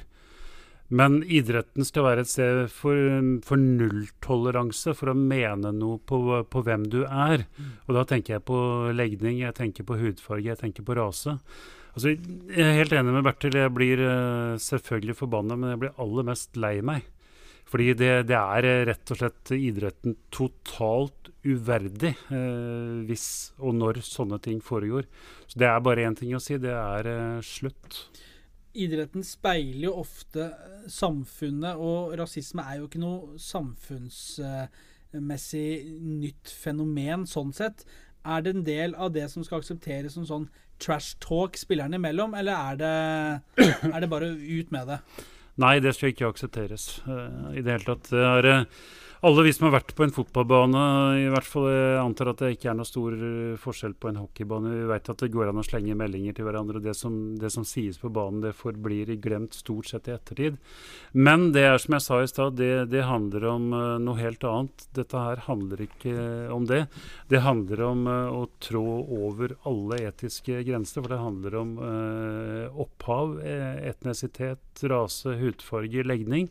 Men 0.91 1.21
idretten 1.23 1.87
skal 1.87 2.09
være 2.09 2.25
et 2.25 2.31
sted 2.33 2.65
for, 2.75 2.99
for 3.47 3.61
nulltoleranse, 3.63 4.97
for 4.99 5.13
å 5.13 5.15
mene 5.15 5.71
noe 5.77 6.01
på, 6.03 6.19
på, 6.51 6.63
hvem 6.67 6.89
du 6.91 7.05
er. 7.05 7.45
Mm. 7.55 7.69
Og 7.87 7.95
da 7.95 8.03
tenker 8.11 8.37
jeg 8.37 8.47
på 8.51 8.59
legning, 8.99 9.39
jeg 9.45 9.55
tenker 9.55 9.87
på 9.87 10.01
hudfarge, 10.01 10.49
jeg 10.51 10.59
tenker 10.59 10.87
på 10.87 10.99
rase. 10.99 11.37
Altså, 11.95 12.17
jeg 12.17 12.67
er 12.67 12.81
helt 12.81 12.95
enig 12.99 13.15
med 13.15 13.23
Bertil. 13.27 13.55
Jeg 13.55 13.75
blir 13.75 14.03
uh, 14.03 14.59
selvfølgelig 14.59 15.19
forbanna, 15.23 15.55
men 15.55 15.77
jeg 15.77 15.83
blir 15.85 16.03
aller 16.03 16.27
mest 16.27 16.59
lei 16.59 16.77
meg. 16.83 17.07
Fordi 17.71 17.93
det, 17.95 18.13
det 18.27 18.39
er 18.39 18.67
rett 18.89 19.15
og 19.15 19.21
slett 19.21 19.53
idretten 19.55 20.17
totalt 20.35 21.20
uverdig 21.47 22.15
eh, 22.33 23.05
hvis 23.09 23.27
og 23.59 23.75
når 23.79 23.95
sånne 24.05 24.39
ting 24.45 24.61
foregår. 24.65 25.05
Så 25.47 25.59
det 25.61 25.69
er 25.71 25.81
bare 25.85 26.07
én 26.09 26.17
ting 26.19 26.35
å 26.37 26.43
si. 26.43 26.55
Det 26.61 26.75
er 26.75 27.05
slutt. 27.47 27.91
Idretten 28.79 29.25
speiler 29.27 29.89
jo 29.89 29.97
ofte 30.05 30.45
samfunnet, 30.91 31.75
og 31.75 32.19
rasisme 32.21 32.63
er 32.63 32.77
jo 32.79 32.85
ikke 32.87 33.03
noe 33.03 33.39
samfunnsmessig 33.43 35.71
nytt 36.21 36.47
fenomen 36.55 37.27
sånn 37.27 37.53
sett. 37.57 37.85
Er 38.23 38.43
det 38.45 38.51
en 38.55 38.65
del 38.67 38.95
av 38.95 39.13
det 39.17 39.31
som 39.33 39.45
skal 39.47 39.59
aksepteres 39.63 40.13
som 40.15 40.27
sånn 40.29 40.49
trash 40.81 41.17
talk 41.21 41.57
spillerne 41.61 41.97
imellom, 41.99 42.35
eller 42.39 42.55
er 42.55 42.75
det, 42.81 42.97
er 43.95 44.01
det 44.01 44.13
bare 44.13 44.29
ut 44.37 44.71
med 44.73 44.87
det? 44.93 44.99
Nei, 45.61 45.81
det 45.83 45.93
skal 45.97 46.09
ikke 46.15 46.31
aksepteres 46.31 46.85
uh, 47.09 47.53
i 47.53 47.61
det 47.61 47.73
hele 47.75 47.89
tatt. 47.89 48.05
Det 48.13 48.25
er, 48.25 48.45
uh, 48.47 48.65
alle 49.21 49.43
vi 49.45 49.51
som 49.53 49.67
har 49.67 49.75
vært 49.75 49.93
på 49.97 50.05
en 50.07 50.13
fotballbane, 50.15 50.83
i 51.21 51.27
hvert 51.29 51.45
fall 51.45 51.67
jeg 51.69 51.97
antar 52.01 52.31
at 52.31 52.39
det 52.41 52.55
ikke 52.55 52.71
er 52.73 52.77
noe 52.79 52.89
stor 52.89 53.13
eh, 53.13 53.59
forskjell 53.61 53.93
på 54.01 54.09
en 54.09 54.21
hockeybane. 54.23 54.73
Vi 54.79 54.87
vet 54.89 55.11
at 55.13 55.21
det 55.21 55.29
går 55.35 55.51
an 55.51 55.61
å 55.61 55.65
slenge 55.67 55.97
meldinger 55.99 56.39
til 56.39 56.49
hverandre. 56.49 56.81
Det 56.81 56.95
det 57.41 57.51
som 57.53 57.67
sies 57.69 58.01
på 58.01 58.09
banen, 58.13 58.41
det 58.41 58.55
forblir 58.57 59.13
glemt 59.21 59.59
stort 59.59 59.91
sett 59.91 60.09
i 60.09 60.15
ettertid. 60.15 60.57
Men 61.13 61.51
det 61.53 61.67
er 61.69 61.77
som 61.83 61.99
jeg 61.99 62.07
sa 62.07 62.21
i 62.23 62.31
stad, 62.31 62.57
det, 62.57 62.89
det, 62.95 63.05
handler 63.11 63.45
om 63.51 63.69
uh, 63.75 63.99
noe 64.01 64.17
helt 64.21 64.45
annet. 64.49 64.87
Dette 64.97 65.21
her 65.21 65.45
handler 65.45 65.85
ikke 65.85 66.17
om 66.55 66.65
det. 66.71 66.87
Det 67.29 67.45
handler 67.45 67.85
om 67.91 68.09
å 68.09 68.43
trå 68.63 68.85
over 69.21 69.57
alle 69.69 70.01
etiske 70.09 70.63
grenser. 70.65 71.05
For 71.05 71.13
det 71.13 71.21
handler 71.21 71.59
om 71.61 71.77
opphav, 72.81 73.37
etnisitet, 73.45 74.85
rase, 74.89 75.37
hudfarge, 75.41 76.05
legning. 76.09 76.49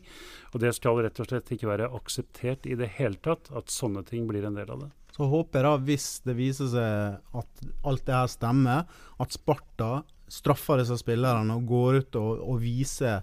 Og 0.54 0.62
det 0.62 0.72
skal 0.76 0.98
rett 1.04 1.20
og 1.22 1.28
slett 1.30 1.52
ikke 1.54 1.70
være 1.70 1.90
akseptert 1.94 2.59
i 2.66 2.76
det 2.78 2.90
hele 2.98 3.20
tatt 3.22 3.50
at 3.56 3.72
sånne 3.72 4.02
ting 4.08 4.26
blir 4.28 4.46
en 4.46 4.58
del 4.58 4.70
av 4.70 4.84
det. 4.84 4.90
Så 5.16 5.26
håper 5.28 5.58
jeg 5.58 5.66
da, 5.66 5.84
hvis 5.88 6.08
det 6.24 6.36
viser 6.38 6.70
seg 6.72 7.36
at 7.40 7.68
alt 7.86 8.06
det 8.06 8.16
her 8.16 8.30
stemmer, 8.30 8.88
at 9.20 9.36
Sparta 9.36 9.92
straffer 10.30 10.80
disse 10.80 10.96
spillerne 11.00 11.56
og 11.58 11.66
går 11.68 12.00
ut 12.00 12.18
og, 12.20 12.42
og 12.52 12.60
viser 12.62 13.20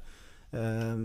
eh, 0.51 1.03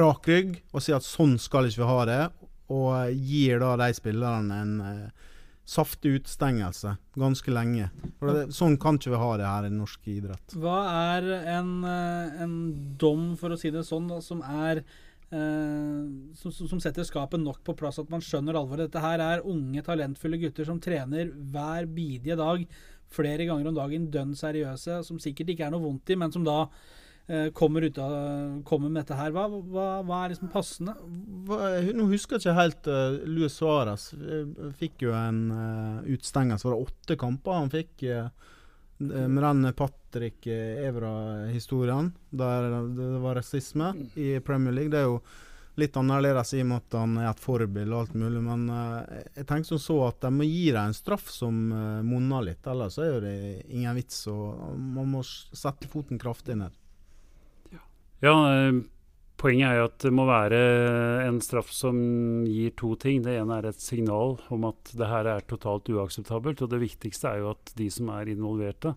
rak 0.00 0.28
rygg 0.28 0.56
og 0.72 0.82
sier 0.82 0.98
at 0.98 1.06
sånn 1.06 1.36
skal 1.40 1.70
ikke 1.70 1.84
vi 1.84 1.90
ha 1.92 2.00
det, 2.10 2.22
og 2.70 3.20
gir 3.26 3.62
da 3.62 3.74
de 3.80 3.90
spillerne 3.96 4.58
en 4.64 4.74
eh, 4.86 5.28
saftig 5.70 6.16
utestengelse 6.18 6.96
ganske 7.18 7.52
lenge. 7.54 7.90
Det, 8.18 8.48
sånn 8.54 8.76
kan 8.80 8.98
ikke 8.98 9.12
vi 9.12 9.20
ha 9.22 9.30
det 9.38 9.46
her 9.46 9.68
i 9.68 9.74
norsk 9.74 10.08
idrett. 10.10 10.56
Hva 10.58 10.80
er 11.14 11.28
en, 11.56 11.70
eh, 11.86 12.42
en 12.42 12.56
dom, 12.98 13.36
for 13.38 13.54
å 13.54 13.60
si 13.60 13.70
det 13.70 13.86
sånn, 13.86 14.10
da, 14.10 14.18
som 14.24 14.42
er 14.42 14.82
som, 15.30 16.50
som, 16.50 16.80
setter 16.82 17.06
skapet 17.06 17.38
nok 17.38 17.60
på 17.62 17.76
plass 17.78 18.00
at 18.02 18.08
man 18.10 18.22
skjønner 18.24 18.56
alvoret. 18.58 18.88
Dette 18.88 19.02
her 19.04 19.22
er 19.22 19.44
unge, 19.46 19.82
talentfulle 19.86 20.40
gutter 20.42 20.66
som 20.66 20.80
trener 20.82 21.30
hver 21.52 21.86
bidige 21.86 22.34
dag 22.40 22.64
flere 23.10 23.46
ganger 23.48 23.70
om 23.70 23.76
dagen, 23.76 24.08
dønn 24.12 24.34
seriøse, 24.38 25.02
som 25.06 25.20
sikkert 25.22 25.52
ikke 25.52 25.68
er 25.68 25.74
noe 25.74 25.84
vondt 25.84 26.12
i, 26.12 26.18
men 26.18 26.34
som 26.34 26.44
da 26.46 26.58
eh, 27.26 27.48
kommer, 27.56 27.86
ut 27.86 27.98
av, 28.02 28.14
kommer 28.66 28.90
med 28.90 29.02
dette 29.02 29.18
her. 29.18 29.34
Hva, 29.34 29.48
hva, 29.50 29.88
hva 30.06 30.20
er 30.22 30.34
liksom 30.34 30.52
passende? 30.52 30.94
Hva, 31.48 31.72
nå 31.96 32.06
husker 32.12 32.38
jeg 32.38 32.46
ikke 32.46 32.60
helt 32.60 32.90
uh, 32.90 33.18
Luis 33.26 33.58
Suárez. 33.58 34.10
Fikk 34.78 35.06
jo 35.08 35.16
en 35.16 35.42
uh, 35.50 36.08
utstengelse. 36.14 36.68
Var 36.68 36.76
det 36.76 36.88
åtte 36.88 37.18
kamper 37.20 37.58
han 37.58 37.74
fikk? 37.74 37.94
Uh, 38.06 38.30
Eh, 38.30 38.59
med 39.00 39.42
den 39.42 39.72
Patrick 39.76 40.46
Evra-historien, 40.46 42.10
der 42.30 42.66
det 42.96 43.12
var 43.22 43.38
rasisme 43.40 43.94
i 44.14 44.34
Premier 44.44 44.74
League. 44.76 44.92
Det 44.92 45.00
er 45.00 45.08
jo 45.08 45.22
litt 45.80 45.96
annerledes 45.96 46.52
i 46.54 46.60
og 46.62 46.68
med 46.70 46.82
at 46.82 46.96
han 46.98 47.16
er 47.20 47.28
et 47.30 47.42
forbilde 47.42 47.94
og 47.94 48.04
alt 48.04 48.16
mulig, 48.18 48.42
men 48.44 48.66
uh, 48.72 49.00
jeg 49.36 49.46
tenker 49.48 49.68
som 49.72 49.82
så 49.82 49.98
at 50.08 50.20
de 50.24 50.32
må 50.34 50.46
gi 50.48 50.68
deg 50.72 50.82
en 50.82 50.96
straff 50.96 51.30
som 51.32 51.60
uh, 51.72 52.02
monner 52.06 52.50
litt, 52.50 52.66
ellers 52.70 52.98
er 53.00 53.12
jo 53.12 53.20
det 53.24 53.36
ingen 53.68 53.96
vits. 53.98 54.22
og 54.30 54.76
Man 54.76 55.10
må 55.14 55.24
sette 55.24 55.88
foten 55.90 56.20
kraftig 56.20 56.58
ned. 56.60 56.76
Ja, 58.20 58.36
Poenget 59.40 59.70
er 59.70 59.78
jo 59.78 59.86
at 59.88 60.02
det 60.04 60.10
må 60.12 60.26
være 60.28 60.56
en 61.24 61.38
straff 61.40 61.70
som 61.72 61.96
gir 62.44 62.74
to 62.76 62.92
ting. 63.00 63.22
Det 63.24 63.38
ene 63.40 63.56
er 63.56 63.70
et 63.70 63.80
signal 63.80 64.36
om 64.52 64.66
at 64.68 64.92
det 64.92 65.08
her 65.08 65.30
er 65.32 65.46
totalt 65.48 65.88
uakseptabelt. 65.88 66.60
Og 66.60 66.68
det 66.68 66.82
viktigste 66.82 67.30
er 67.30 67.40
jo 67.40 67.54
at 67.54 67.72
de 67.78 67.86
som 67.92 68.10
er 68.12 68.28
involverte, 68.34 68.92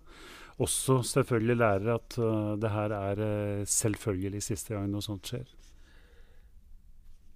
også 0.60 1.00
selvfølgelig 1.08 1.56
lærer 1.62 1.94
at 1.96 2.18
uh, 2.20 2.52
det 2.60 2.70
her 2.70 2.92
er 2.94 3.22
uh, 3.24 3.64
selvfølgelig 3.66 4.44
siste 4.44 4.76
gang 4.76 4.92
noe 4.92 5.02
sånt 5.02 5.32
skjer. 5.32 5.48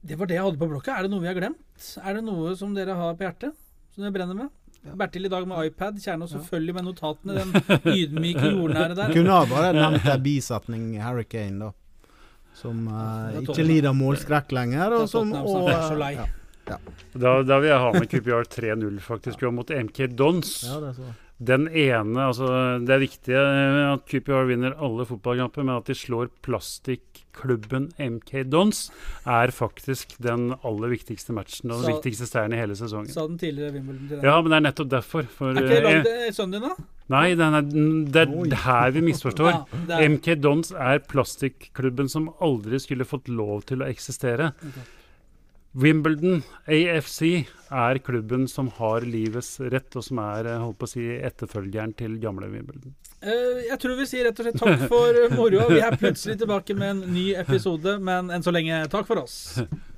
Det 0.05 0.21
var 0.21 0.29
det 0.29 0.37
jeg 0.37 0.45
hadde 0.45 0.61
på 0.61 0.69
blokka. 0.71 0.95
Er 0.95 1.09
det 1.09 1.15
noe 1.15 1.25
vi 1.25 1.33
har 1.33 1.41
glemt? 1.41 1.91
Er 2.05 2.21
det 2.21 2.27
noe 2.29 2.53
som 2.61 2.77
dere 2.77 2.95
har 2.95 3.17
på 3.17 3.25
hjertet? 3.25 3.57
Som 3.95 4.05
dere 4.05 4.15
brenner 4.15 4.37
med? 4.37 4.53
Ja. 4.85 4.93
Bertil 5.01 5.27
i 5.27 5.33
dag 5.33 5.49
med 5.49 5.73
iPad. 5.73 5.97
Kjerne 6.05 6.29
og 6.29 6.31
selvfølgelig 6.37 6.77
med 6.77 6.91
notatene. 6.93 7.41
Den 7.41 7.91
ydmyke 7.97 8.53
jordnære 8.53 8.95
der. 8.95 9.13
Kunne 9.17 9.41
ha 9.41 9.49
bare 9.49 9.75
nevnt 9.75 10.07
en 10.07 10.23
bisetning 10.29 10.91
Hurricane, 11.03 11.65
da 11.65 11.75
som 12.59 12.89
uh, 12.91 13.39
ikke 13.43 13.65
lider 13.67 13.95
målskrekk 13.97 14.53
lenger. 14.57 14.99
Og 14.99 15.07
som, 15.11 15.33
og, 15.39 15.71
ja, 15.71 16.11
ja. 16.19 16.27
Da, 16.69 17.39
da, 17.47 17.57
vil 17.63 17.71
jeg 17.71 17.81
ha 17.81 17.93
med 17.95 18.11
QPR 18.11 18.51
3-0 18.53 18.99
faktisk, 19.01 19.47
ja. 19.47 19.55
mot 19.55 19.71
MK 19.73 20.11
Dons. 20.19 20.59
Ja, 20.69 20.83
det 20.83 20.99
så. 20.99 21.15
Den 21.39 21.69
ene 21.71 22.25
altså 22.27 22.49
Det 22.83 22.91
er 22.91 22.99
viktig 22.99 23.37
at 23.39 24.09
QPR 24.11 24.49
vinner 24.49 24.75
alle 24.75 25.07
fotballkamper, 25.07 25.63
men 25.63 25.77
at 25.79 25.87
de 25.87 25.95
slår 25.95 26.33
plastikklubben 26.43 27.93
MK 27.95 28.43
Dons, 28.51 28.89
er 29.23 29.55
faktisk 29.55 30.17
den 30.25 30.51
aller 30.67 30.91
viktigste 30.97 31.37
matchen 31.37 31.71
og 31.71 31.85
den 31.85 31.95
viktigste 31.95 32.27
seieren 32.27 32.57
i 32.57 32.59
hele 32.59 32.75
sesongen. 32.79 33.13
Sa 33.15 33.29
den 33.31 33.39
tidligere 33.39 33.77
Wimbledon 33.77 34.09
til 34.09 34.17
deg? 34.19 34.27
Ja, 34.27 34.41
men 34.43 34.51
det 34.51 34.59
er 34.59 34.67
nettopp 34.67 34.95
derfor. 34.99 35.31
For, 35.39 35.55
er 35.55 35.63
ikke 35.63 35.85
lagd 35.87 36.11
eh, 36.11 36.31
sønnen 36.35 36.59
din, 36.59 36.67
da? 36.67 36.89
Nei, 37.09 37.31
er, 37.33 37.59
det 37.65 38.23
er 38.23 38.61
her 38.65 38.93
vi 38.93 39.05
misforstår. 39.09 39.63
Ja, 39.89 40.05
MK 40.13 40.35
Dons 40.43 40.75
er 40.77 41.01
plastikklubben 41.09 42.11
som 42.13 42.29
aldri 42.45 42.81
skulle 42.83 43.09
fått 43.09 43.31
lov 43.33 43.65
til 43.69 43.85
å 43.85 43.89
eksistere. 43.89 44.53
Okay. 44.59 44.87
Wimbledon 45.79 46.43
AFC 46.67 47.23
er 47.71 47.99
klubben 47.99 48.49
som 48.49 48.71
har 48.79 49.05
livets 49.05 49.59
rett, 49.61 49.93
og 49.97 50.05
som 50.05 50.21
er 50.23 50.49
eh, 50.49 50.63
holdt 50.63 50.79
på 50.81 50.89
å 50.89 50.91
si, 50.91 51.05
etterfølgeren 51.29 51.93
til 51.99 52.17
gamle 52.23 52.49
Wimbledon. 52.51 52.95
Uh, 53.21 53.61
jeg 53.67 53.77
tror 53.83 53.99
vi 53.99 54.07
sier 54.09 54.29
rett 54.29 54.41
og 54.41 54.49
slett 54.49 54.59
takk 54.63 54.87
for 54.91 55.21
moroa. 55.37 55.69
Vi 55.71 55.83
er 55.85 55.99
plutselig 56.01 56.39
tilbake 56.41 56.77
med 56.79 56.95
en 56.95 57.05
ny 57.13 57.29
episode, 57.39 57.99
men 58.01 58.33
enn 58.33 58.45
så 58.45 58.55
lenge, 58.55 58.81
takk 58.93 59.09
for 59.11 59.25
oss. 59.25 59.39